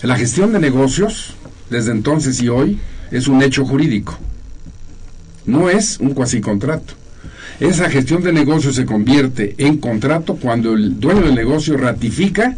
[0.04, 1.36] la gestión de negocios,
[1.70, 2.80] desde entonces y hoy,
[3.12, 4.18] es un hecho jurídico.
[5.46, 6.93] No es un cuasi contrato.
[7.60, 12.58] Esa gestión de negocios se convierte en contrato cuando el dueño del negocio ratifica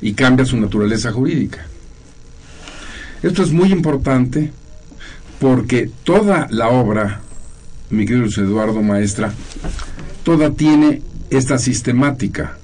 [0.00, 1.66] y cambia su naturaleza jurídica.
[3.22, 4.52] Esto es muy importante
[5.38, 7.20] porque toda la obra,
[7.90, 9.32] mi querido Eduardo Maestra,
[10.22, 12.58] toda tiene esta sistemática.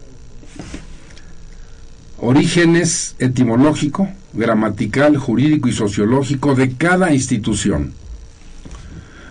[2.24, 7.94] Orígenes etimológico, gramatical, jurídico y sociológico de cada institución.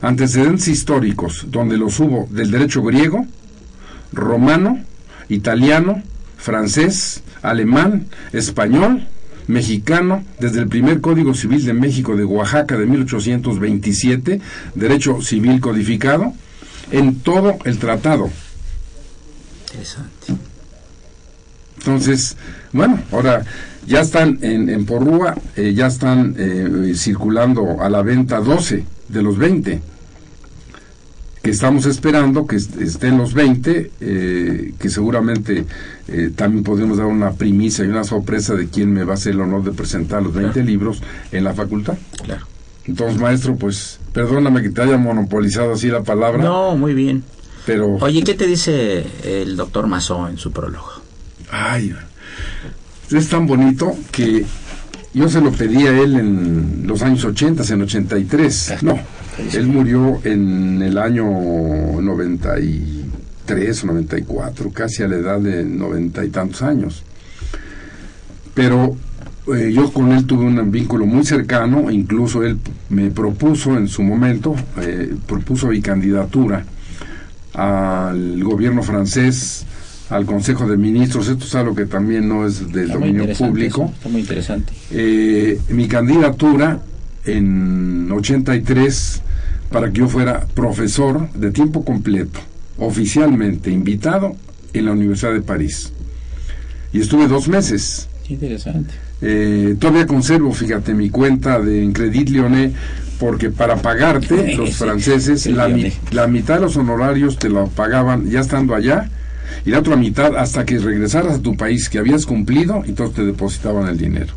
[0.02, 3.26] Antecedentes históricos, donde los hubo del derecho griego,
[4.12, 4.84] romano,
[5.30, 6.04] italiano,
[6.38, 9.08] francés, alemán, español,
[9.48, 14.42] mexicano, desde el primer Código Civil de México de Oaxaca de 1827,
[14.76, 16.34] derecho civil codificado,
[16.92, 18.30] en todo el tratado.
[19.68, 20.36] Interesante.
[21.78, 22.36] Entonces,
[22.74, 23.44] bueno, ahora
[23.88, 29.22] ya están en, en Porrúa, eh, ya están eh, circulando a la venta 12 de
[29.22, 29.82] los 20,
[31.42, 35.66] que estamos esperando que est- estén los 20, eh, que seguramente
[36.08, 39.34] eh, también podemos dar una primicia y una sorpresa de quién me va a hacer
[39.34, 40.68] el honor de presentar los 20 Claro.
[40.68, 41.02] libros
[41.32, 41.98] en la facultad.
[42.24, 42.46] Claro.
[42.86, 47.24] Entonces, maestro, pues perdóname que te haya monopolizado así la palabra, No, muy bien.
[47.66, 47.96] pero...
[48.02, 50.90] Oye, ¿qué te dice el doctor Mazó en su prólogo?
[51.52, 51.94] Ay,
[53.12, 54.46] es tan bonito que
[55.14, 58.76] yo se lo pedí a él en los años 80, en 83.
[58.82, 58.98] No,
[59.54, 66.30] él murió en el año 93 o 94, casi a la edad de noventa y
[66.30, 67.04] tantos años.
[68.54, 68.96] Pero
[69.54, 72.60] eh, yo con él tuve un vínculo muy cercano, incluso él
[72.90, 76.64] me propuso en su momento, eh, propuso mi candidatura
[77.54, 79.66] al gobierno francés,
[80.12, 83.86] al Consejo de Ministros, esto es algo que también no es del Está dominio público.
[83.86, 84.74] eso, está muy interesante.
[84.92, 86.82] Eh, mi candidatura
[87.26, 89.22] en 83
[89.72, 92.40] para que yo fuera profesor de tiempo completo,
[92.78, 94.36] oficialmente invitado
[94.74, 95.94] en la Universidad de París.
[96.92, 98.10] Y estuve dos meses.
[98.28, 98.94] interesante.
[99.22, 102.74] Eh, todavía conservo, fíjate, mi cuenta de Credit Lyonnais,
[103.18, 105.70] porque para pagarte, los franceses, la,
[106.12, 109.10] la, mitad de los honorarios te lo pagaban ya estando allá,
[109.66, 113.26] y la otra mitad hasta que regresaras a tu país, que habías cumplido, todos te
[113.26, 114.34] depositaban el dinero.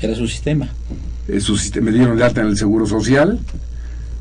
[0.00, 0.68] Era su sistema.
[1.28, 3.38] Eh, su sistema, me dieron de alta en el Seguro Social,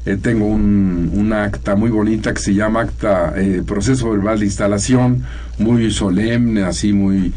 [0.06, 4.46] eh, tengo un, una acta muy bonita que se llama acta eh, proceso verbal de
[4.46, 5.24] instalación,
[5.58, 7.34] muy solemne, así muy...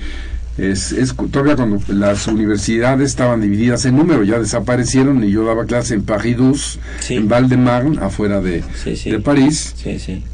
[0.58, 5.66] Es, es todavía cuando las universidades estaban divididas en número, ya desaparecieron y yo daba
[5.66, 6.78] clase en Paris
[7.10, 8.64] en Val-de-Marne, afuera de,
[9.04, 9.74] de París,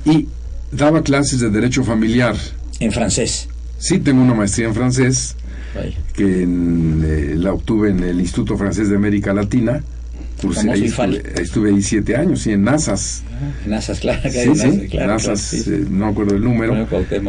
[0.04, 0.28] y
[0.72, 2.34] daba clases de derecho familiar.
[2.80, 3.48] ¿En francés?
[3.78, 5.36] Sí, tengo una maestría en francés,
[6.14, 9.82] que eh, la obtuve en el Instituto Francés de América Latina
[10.70, 10.92] ahí
[11.40, 13.22] estuve, ahí siete años, y en NASAS.
[13.30, 14.20] Ah, NASAS, claro.
[15.06, 16.86] NASAS, eh, no acuerdo el número.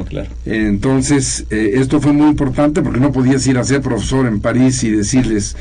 [0.10, 0.30] claro.
[0.46, 4.84] Entonces, eh, esto fue muy importante porque no podías ir a ser profesor en París
[4.84, 5.56] y decirles,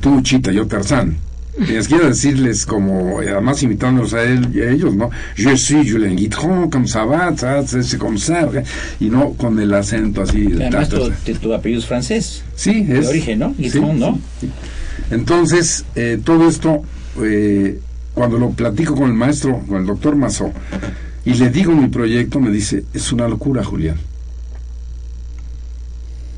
[0.00, 1.16] tú Chita, yo Tarzán.
[1.54, 5.10] Tenías que decirles como, además imitándolos a, él, a ellos, ¿no?
[5.36, 7.34] Je suis Julien Guitron, comme ça va,
[7.98, 8.48] comme ça,
[8.98, 10.48] y no con el acento así.
[10.54, 12.42] Además, tu, tu, apellido es francés.
[12.54, 13.02] Sí, es.
[13.02, 13.54] De origen, ¿no?
[13.58, 14.18] Guitron, ¿no?
[15.10, 16.82] Entonces, eh, todo esto,
[17.20, 17.78] eh,
[18.14, 20.52] cuando lo platico con el maestro, con el doctor Mazó,
[21.26, 23.98] y le digo mi proyecto, me dice, es una locura, Julián.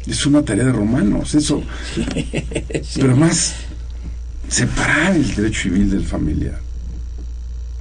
[0.08, 1.62] Es una tarea de romanos, eso.
[2.96, 3.54] Pero más,
[4.48, 6.58] separar el derecho civil del familiar.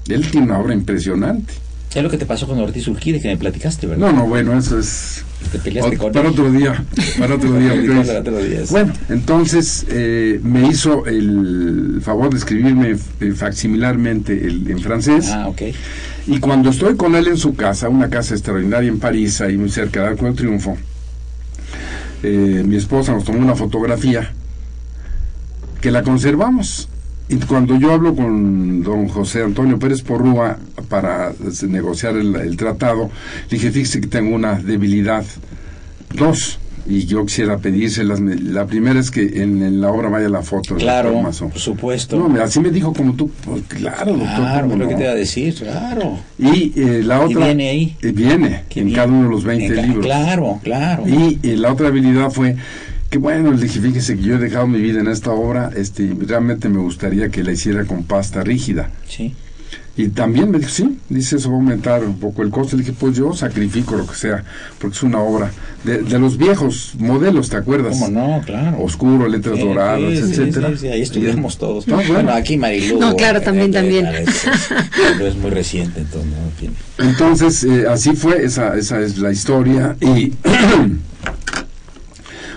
[0.08, 1.54] Él tiene una obra impresionante.
[1.94, 4.12] Es lo que te pasó con Ortiz Urquide, que me platicaste, ¿verdad?
[4.12, 5.24] No, no, bueno, eso es...
[5.52, 6.84] Te peleaste con para otro día,
[7.20, 8.64] para otro día.
[8.72, 15.30] bueno, entonces eh, me hizo el favor de escribirme eh, facsimilarmente el, en francés.
[15.30, 15.62] Ah, ok.
[16.26, 19.70] Y cuando estoy con él en su casa, una casa extraordinaria en París, ahí muy
[19.70, 20.78] cerca de Arco del Triunfo,
[22.24, 24.32] eh, mi esposa nos tomó una fotografía
[25.84, 26.88] que la conservamos
[27.28, 30.58] y cuando yo hablo con don José Antonio Pérez Porrúa
[30.88, 31.34] para
[31.68, 33.10] negociar el, tratado,
[33.50, 35.26] le dije, fíjese que tengo una debilidad.
[36.16, 38.22] Dos, y yo quisiera pedírselas.
[38.22, 40.76] La primera es que en, la obra vaya la foto.
[40.76, 42.18] Claro, por supuesto.
[42.18, 43.30] No, así me dijo como tú.
[43.44, 44.36] Pues, claro, doctor.
[44.36, 46.18] Claro, lo que te iba a decir, claro.
[46.40, 47.48] Y eh, la otra.
[47.48, 47.98] viene ahí.
[48.02, 50.06] Eh, viene, en cada uno de los 20 libros.
[50.06, 51.04] Claro, claro.
[51.08, 52.56] Y eh, la otra habilidad fue
[53.14, 56.12] que bueno, le dije, fíjese que yo he dejado mi vida en esta obra, este,
[56.26, 58.90] realmente me gustaría que la hiciera con pasta rígida.
[59.08, 59.36] Sí.
[59.96, 62.76] Y también me dijo, sí, dice, eso va a aumentar un poco el costo.
[62.76, 64.44] Le dije, pues yo sacrifico lo que sea,
[64.80, 65.52] porque es una obra
[65.84, 68.00] de, los viejos modelos, ¿te acuerdas?
[68.00, 68.42] ¿Cómo no?
[68.44, 68.82] Claro.
[68.82, 70.76] Oscuro, letras doradas, etcétera.
[70.76, 71.86] Sí, ahí estuvimos todos.
[71.86, 72.32] bueno.
[72.32, 72.98] aquí Marilu.
[72.98, 74.08] No, claro, también, también.
[75.20, 77.06] Pero es muy reciente, entonces, ¿no?
[77.08, 79.96] Entonces, eh, así fue, esa, esa es la historia.
[80.02, 80.34] Y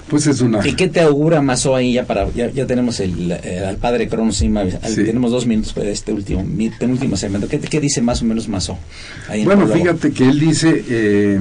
[0.09, 0.66] pues es una...
[0.66, 4.38] ¿Y qué te augura Mazo ahí ya para, ya, tenemos el, eh, al padre Cronos
[4.38, 8.48] tenemos dos minutos para este último, mi penúltimo segmento, ¿qué, qué dice más o menos
[8.48, 8.78] Mazo?
[9.44, 11.40] Bueno, fíjate que él dice eh,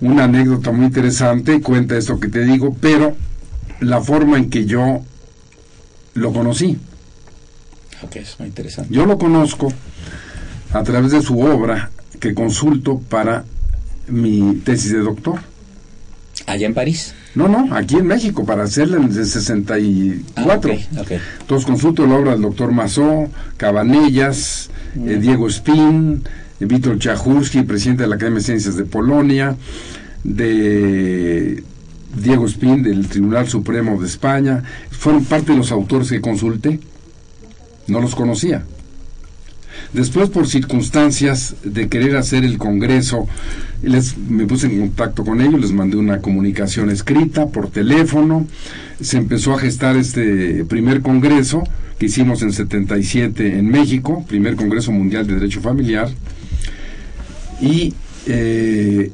[0.00, 3.16] una anécdota muy interesante, cuenta esto que te digo, pero
[3.80, 5.02] la forma en que yo
[6.14, 6.78] lo conocí.
[8.02, 8.94] Ok, es muy interesante.
[8.94, 9.72] Yo lo conozco
[10.72, 13.44] a través de su obra que consulto para
[14.08, 15.40] mi tesis de doctor.
[16.50, 17.14] Allá en París.
[17.36, 20.24] No, no, aquí en México, para hacerla en el 64.
[20.34, 25.20] Ah, okay, Entonces consulto la obra del doctor Mazó, Cabanellas, eh, mm.
[25.20, 26.24] Diego Spin,
[26.58, 29.54] eh, Víctor Chajurski, presidente de la Academia de Ciencias de Polonia,
[30.24, 31.62] de
[32.20, 34.64] Diego Spin, del Tribunal Supremo de España.
[34.90, 36.80] Fueron parte de los autores que consulté.
[37.86, 38.64] No los conocía.
[39.92, 43.26] Después, por circunstancias de querer hacer el Congreso,
[43.82, 48.46] les, me puse en contacto con ellos, les mandé una comunicación escrita por teléfono.
[49.00, 51.64] Se empezó a gestar este primer Congreso
[51.98, 56.08] que hicimos en 77 en México, primer Congreso Mundial de Derecho Familiar.
[57.60, 57.92] Y
[58.26, 59.10] eh,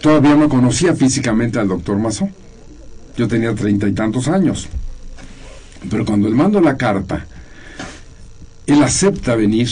[0.00, 2.30] todavía no conocía físicamente al doctor Mazó.
[3.16, 4.68] Yo tenía treinta y tantos años.
[5.90, 7.26] Pero cuando él mando la carta,
[8.66, 9.68] él acepta venir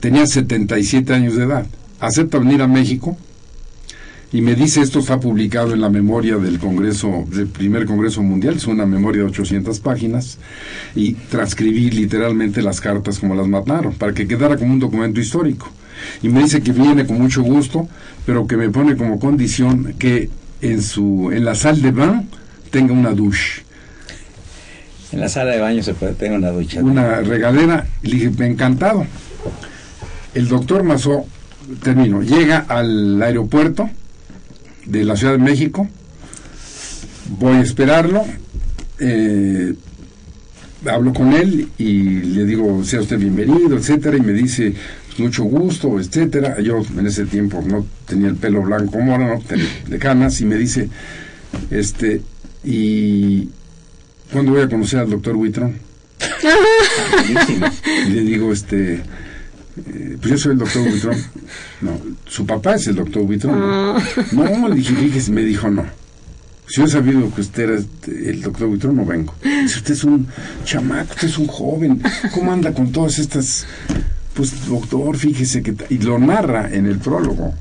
[0.00, 1.66] tenía 77 años de edad.
[2.00, 3.16] Acepta venir a México
[4.32, 8.56] y me dice esto está publicado en la memoria del Congreso, del primer Congreso Mundial,
[8.56, 10.38] es una memoria de 800 páginas,
[10.96, 15.70] y transcribí literalmente las cartas como las mataron, para que quedara como un documento histórico.
[16.22, 17.88] Y me dice que viene con mucho gusto,
[18.26, 20.28] pero que me pone como condición que
[20.60, 22.24] en, su, en la sala de baño
[22.70, 23.62] tenga una douche.
[25.12, 26.82] En la sala de baño se puede tener una ducha.
[26.82, 29.06] Una regadera, y le dije, encantado
[30.36, 31.24] el doctor Mazó
[31.82, 32.22] termino.
[32.22, 33.88] Llega al aeropuerto
[34.84, 35.88] de la Ciudad de México.
[37.38, 38.24] Voy a esperarlo.
[38.98, 39.74] eh,
[40.86, 44.72] hablo con él y le digo, sea usted bienvenido, etcétera, y me dice,
[45.06, 46.60] "Pues, mucho gusto, etcétera.
[46.60, 50.40] Yo en ese tiempo no tenía el pelo blanco como ahora, no, tenía de canas,
[50.40, 50.88] y me dice,
[51.70, 52.22] este,
[52.64, 53.48] y
[54.32, 55.74] ¿cuándo voy a conocer al doctor Huitrón?
[58.06, 59.02] y le digo, este,
[59.76, 61.16] eh, pues yo soy el doctor Huitrón.
[61.82, 63.58] No, su papá es el doctor Huitrón.
[63.58, 65.84] No, no le dije, fíjese, me dijo no.
[66.68, 69.34] Si yo he sabido que usted era el doctor Huitrón, no vengo.
[69.42, 70.26] Dice, usted es un
[70.64, 72.02] chamaco, usted es un joven.
[72.32, 73.66] ¿Cómo anda con todas estas...?
[74.34, 75.72] Pues, doctor, fíjese que...
[75.72, 77.54] ta-?" Y lo narra en el prólogo.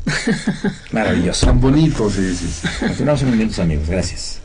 [0.92, 1.46] Maravilloso.
[1.46, 2.48] Tan bonito, sí, sí.
[2.48, 2.68] sí.
[2.80, 3.88] Continuamos en minutos, amigos.
[3.88, 4.45] Gracias.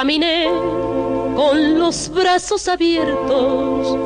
[0.00, 0.46] Caminé
[1.36, 3.98] con los brazos abiertos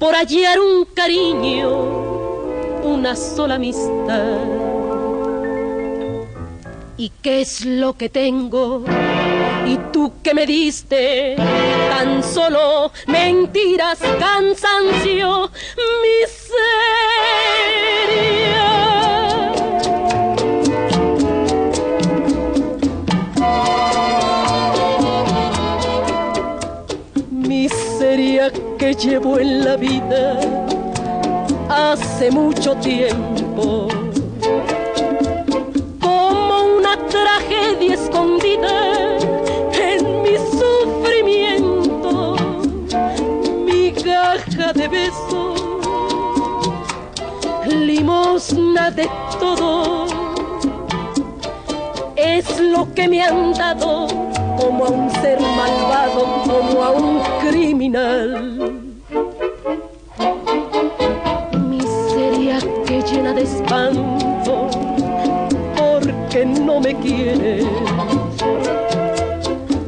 [0.00, 4.36] por hallar un cariño, una sola amistad.
[6.96, 8.82] ¿Y qué es lo que tengo?
[9.64, 11.36] ¿Y tú que me diste?
[11.36, 15.52] Tan solo mentiras, cansancio,
[16.02, 16.97] miseria.
[28.98, 30.40] Llevo en la vida
[31.68, 33.88] hace mucho tiempo.
[36.00, 39.16] Como una tragedia escondida
[39.72, 42.36] en mi sufrimiento,
[43.64, 45.54] migaja de beso,
[47.66, 50.06] limosna de todo,
[52.16, 54.08] es lo que me han dado
[54.58, 58.47] como a un ser malvado, como a un criminal.
[65.76, 67.66] Porque no me quieres.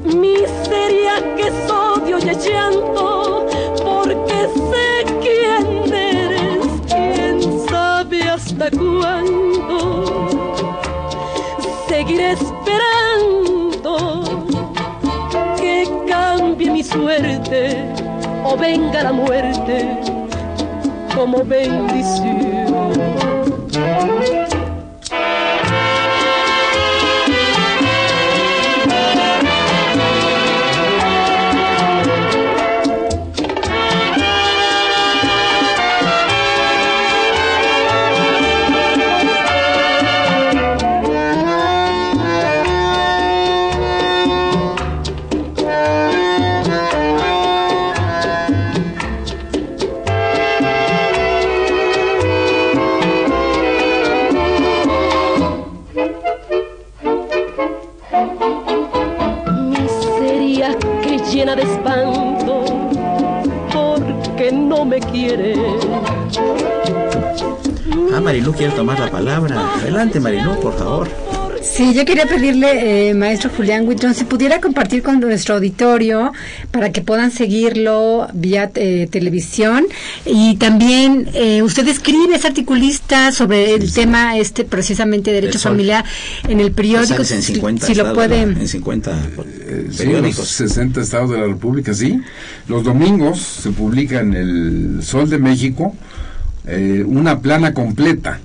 [0.05, 3.47] Miseria que es odio y llanto,
[3.83, 10.29] porque sé quién eres, quién sabe hasta cuándo.
[11.89, 13.93] Seguiré esperando
[15.57, 17.83] que cambie mi suerte
[18.45, 19.99] o venga la muerte
[21.15, 22.60] como bendición.
[68.21, 69.77] Ah, Marilú quiere tomar la palabra.
[69.77, 71.09] Adelante, Marilú, por favor.
[71.63, 76.33] Sí, yo quería pedirle, eh, maestro Julián Whitron, si pudiera compartir con nuestro auditorio
[76.71, 79.87] para que puedan seguirlo vía eh, televisión.
[80.27, 86.05] Y también, eh, usted escribe, es articulista sobre el tema este precisamente derecho familiar
[86.49, 87.23] en el periódico.
[87.23, 88.47] En si- 50 si, lo estados de puede.
[88.55, 90.49] la- en 50 Eh, son los periódicos.
[90.49, 92.21] 60 estados de la República, sí.
[92.69, 95.95] Los domingos se publica en el Sol de México
[96.67, 98.41] eh, una plana completa,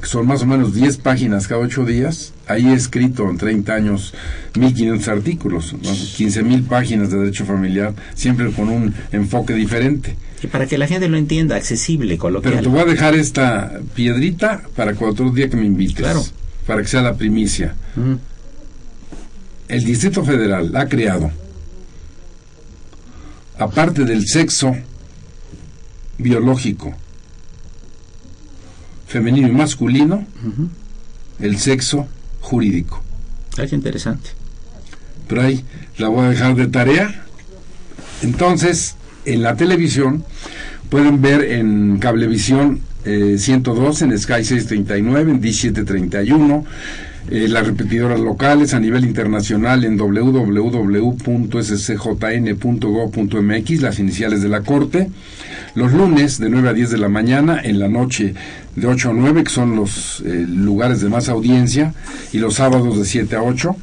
[0.00, 2.32] que son más o menos 10 páginas cada 8 días.
[2.46, 4.14] Ahí he escrito en 30 años
[4.54, 5.90] 1.500 artículos, ¿no?
[5.90, 10.16] 15.000 páginas de derecho familiar, siempre con un enfoque diferente.
[10.42, 12.60] Y para que la gente lo entienda, accesible, Pero coloquial.
[12.62, 15.96] te voy a dejar esta piedrita para cuando otro día que me invites.
[15.96, 16.22] Claro.
[16.66, 17.74] Para que sea la primicia.
[17.96, 18.14] Mm.
[19.68, 21.30] el Distrito Federal ha creado,
[23.58, 24.76] aparte del sexo
[26.18, 26.94] biológico,
[29.16, 30.26] femenino y masculino,
[31.40, 32.06] el sexo
[32.42, 33.02] jurídico.
[33.56, 34.28] Es interesante.
[35.26, 35.64] Pero ahí
[35.96, 37.24] la voy a dejar de tarea.
[38.20, 40.22] Entonces, en la televisión
[40.90, 46.64] pueden ver en Cablevisión eh, 102, en Sky 639, en D731,
[47.30, 49.96] eh, las repetidoras locales a nivel internacional en
[52.46, 55.10] www.scjn.gov.mx, las iniciales de la Corte.
[55.74, 58.34] Los lunes de 9 a 10 de la mañana, en la noche
[58.74, 61.94] de 8 a 9, que son los eh, lugares de más audiencia,
[62.32, 63.76] y los sábados de 7 a 8.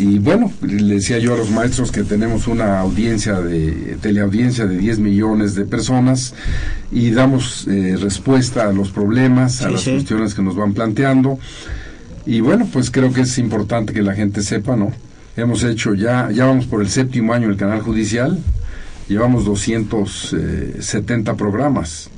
[0.00, 4.78] Y bueno, le decía yo a los maestros que tenemos una audiencia de teleaudiencia de
[4.78, 6.34] 10 millones de personas
[6.92, 9.90] y damos eh, respuesta a los problemas, a Sí, las sí.
[9.94, 11.40] cuestiones que nos van planteando.
[12.28, 14.92] Y bueno, pues creo que es importante que la gente sepa, ¿no?
[15.34, 18.38] Hemos hecho ya, ya vamos por el séptimo año el canal judicial,
[19.08, 22.10] llevamos 270 programas,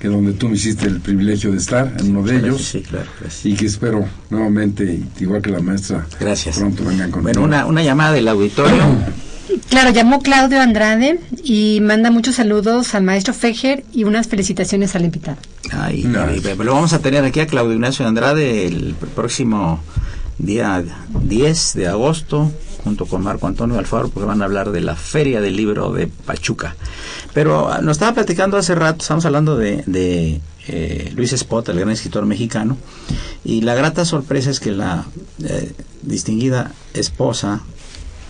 [0.00, 3.08] que donde tú me hiciste el privilegio de estar en uno de ellos Sí, claro,
[3.20, 3.46] gracias.
[3.46, 6.58] y que espero nuevamente, igual que la maestra, Gracias.
[6.58, 7.10] pronto vengan.
[7.22, 8.76] Bueno, una, una llamada del auditorio.
[9.70, 15.04] Claro, llamó Claudio Andrade y manda muchos saludos al maestro Fejer y unas felicitaciones al
[15.04, 15.36] invitado.
[15.72, 16.26] Ay, No.
[16.64, 19.80] lo vamos a tener aquí a Claudio Ignacio Andrade el pr- próximo
[20.38, 20.82] día
[21.22, 22.50] 10 de agosto,
[22.84, 26.06] junto con Marco Antonio Alfaro, porque van a hablar de la Feria del Libro de
[26.06, 26.76] Pachuca.
[27.34, 31.76] Pero ah, nos estaba platicando hace rato, estamos hablando de, de eh, Luis Spot, el
[31.80, 32.78] gran escritor mexicano,
[33.44, 35.04] y la grata sorpresa es que la
[35.44, 37.60] eh, distinguida esposa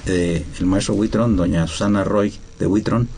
[0.06, 3.08] del maestro Whitron, doña Susana Roy de Whitron,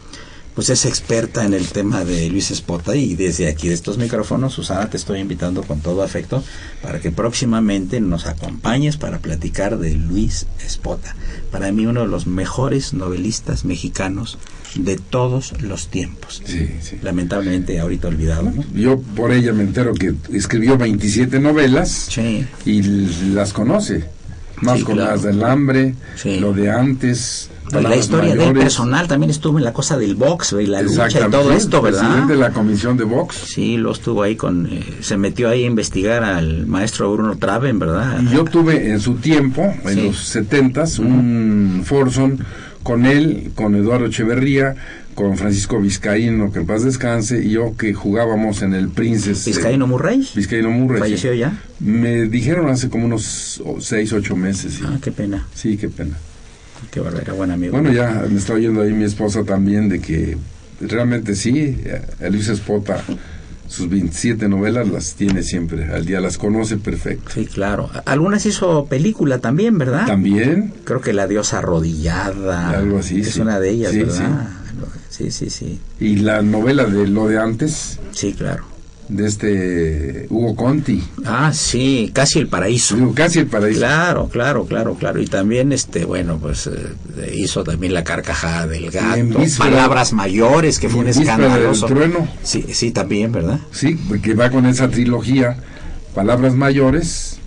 [0.60, 4.52] pues es experta en el tema de Luis Espota y desde aquí de estos micrófonos,
[4.52, 6.44] Susana, te estoy invitando con todo afecto
[6.82, 11.16] para que próximamente nos acompañes para platicar de Luis Espota.
[11.50, 14.36] Para mí uno de los mejores novelistas mexicanos
[14.74, 16.42] de todos los tiempos.
[16.44, 16.98] Sí, sí.
[17.00, 18.62] Lamentablemente ahorita olvidado, ¿no?
[18.74, 22.44] Yo por ella me entero que escribió 27 novelas Sí.
[22.66, 22.82] y
[23.32, 24.04] las conoce.
[24.60, 25.12] Más con claro.
[25.12, 25.94] las del hambre,
[26.38, 27.48] lo de antes.
[27.70, 28.62] Y la Palabras historia del Mayores.
[28.64, 32.00] personal también estuvo en la cosa del box y la lucha y todo esto, ¿verdad?
[32.00, 33.36] Presidente de la comisión de box.
[33.46, 37.78] Sí, lo estuvo ahí con, eh, se metió ahí a investigar al maestro Bruno Traven,
[37.78, 38.20] ¿verdad?
[38.22, 40.02] Y yo tuve en su tiempo, en Sí.
[40.08, 42.44] los setentas, un Forson
[42.82, 44.74] con él, con Eduardo Echeverría,
[45.14, 49.46] con Francisco Vizcaíno, que en paz descanse, y yo que jugábamos en el Princes.
[49.46, 50.26] eh, Vizcaíno Murray.
[50.34, 50.96] Vizcaíno Murray.
[50.96, 51.00] sí.
[51.02, 51.58] Falleció ya.
[51.78, 54.74] Me dijeron hace como unos seis, ocho meses.
[54.74, 55.46] Sí, Ah, qué pena.
[55.54, 56.16] sí qué pena.
[56.90, 57.72] Qué barbera, buen amigo.
[57.72, 60.36] Bueno, ya me está oyendo ahí mi esposa también de que
[60.80, 61.76] realmente sí,
[62.30, 63.02] Luis Espota,
[63.68, 67.30] sus 27 novelas las tiene siempre al día, las conoce perfecto.
[67.32, 67.90] Sí, claro.
[68.06, 70.06] Algunas hizo película también, ¿verdad?
[70.06, 72.70] También, Creo que La diosa arrodillada.
[72.70, 73.40] Algo así, Es sí.
[73.40, 74.48] una de ellas, Sí, ¿verdad?
[75.10, 75.78] Sí, sí, sí.
[76.00, 78.64] y la novela de Lo de antes, Sí, claro.
[79.10, 82.94] De este Hugo Conti, Ah, sí, casi el paraíso.
[82.96, 83.80] digo, casi el paraíso.
[83.80, 85.20] Claro, claro, claro, claro.
[85.20, 90.78] Y también, este, bueno, pues eh, hizo también la carcajada del gato, víspera- palabras mayores,
[90.78, 91.86] que fue un del escandaloso.
[91.86, 92.28] trueno.
[92.42, 93.58] Sí, sí, también, ¿verdad?
[93.72, 95.56] Sí, porque va con esa trilogía,
[96.14, 97.38] Palabras Mayores,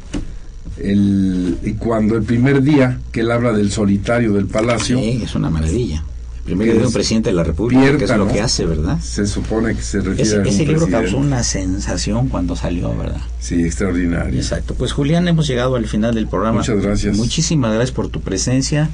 [0.78, 5.36] el, y cuando el primer día que él habla del solitario del palacio, Sí, es
[5.36, 6.04] una maravilla.
[6.44, 8.28] El primer Que día de un es presidente de la República, que es lo ¿no?
[8.34, 9.00] que hace, ¿verdad?
[9.00, 11.04] se supone que se refiere Ese, a un ese libro presidente.
[11.12, 13.22] causó una sensación cuando salió, ¿verdad?
[13.40, 14.38] Sí, extraordinario.
[14.38, 14.76] Exacto.
[14.76, 16.60] Pues Julián, hemos llegado al final del programa.
[16.60, 17.16] Muchas gracias.
[17.16, 18.90] Muchísimas gracias por tu presencia,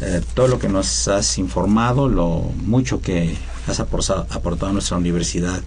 [0.00, 3.36] eh, todo lo que nos has informado, lo mucho que
[3.68, 5.60] has aportado, aportado a nuestra universidad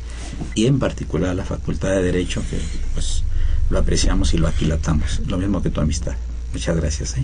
[0.54, 2.58] y en particular a la Facultad de Derecho, que
[2.94, 3.24] pues
[3.70, 6.14] lo apreciamos y lo aquilatamos, lo mismo que tu amistad.
[6.52, 7.18] Muchas gracias.
[7.18, 7.24] ¿eh?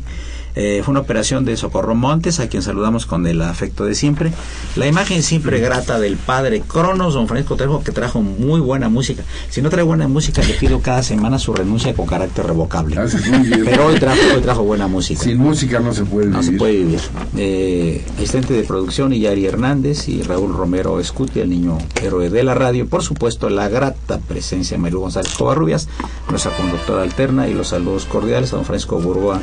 [0.55, 4.31] Eh, fue una operación de Socorro Montes, a quien saludamos con el afecto de siempre.
[4.75, 8.89] La imagen simple y grata del padre Cronos, don Francisco Trejo, que trajo muy buena
[8.89, 9.23] música.
[9.49, 12.97] Si no trae buena música, le pido cada semana su renuncia con carácter revocable.
[13.23, 13.61] Bien.
[13.65, 15.23] Pero hoy trajo, hoy trajo buena música.
[15.23, 16.59] Sin música no se puede No se vivir.
[16.59, 16.99] puede vivir.
[17.37, 22.53] Eh, asistente de producción, Iyari Hernández y Raúl Romero Escuti, el niño héroe de la
[22.53, 22.87] radio.
[22.87, 25.87] Por supuesto, la grata presencia de María González Covarrubias,
[26.29, 29.39] nuestra conductora alterna, y los saludos cordiales a don Francisco Burgoa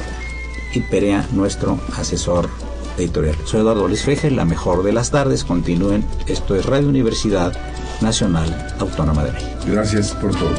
[0.74, 2.48] y Perea, nuestro asesor
[2.96, 3.36] editorial.
[3.44, 5.44] Soy Eduardo Luis Feje, la mejor de las tardes.
[5.44, 6.04] Continúen.
[6.26, 7.52] Esto es Radio Universidad
[8.00, 9.58] Nacional Autónoma de México.
[9.66, 10.54] Gracias por todo.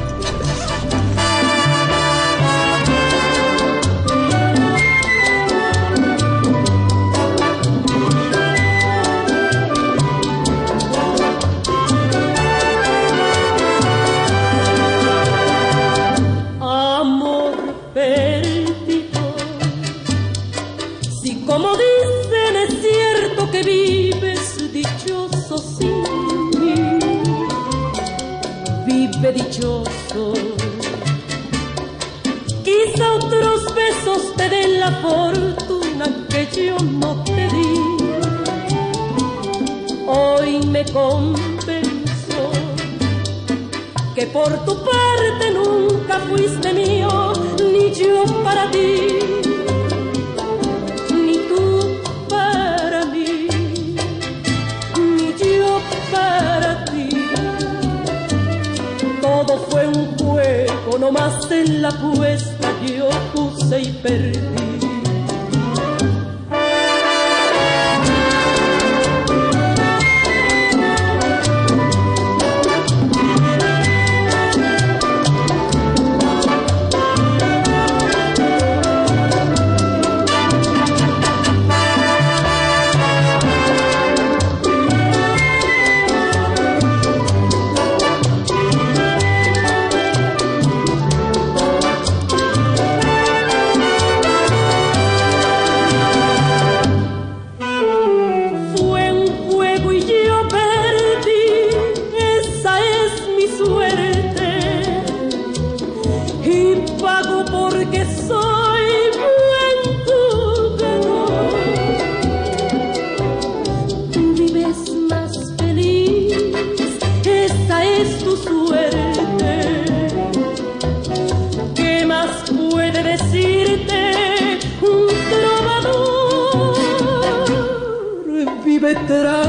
[129.09, 129.48] that I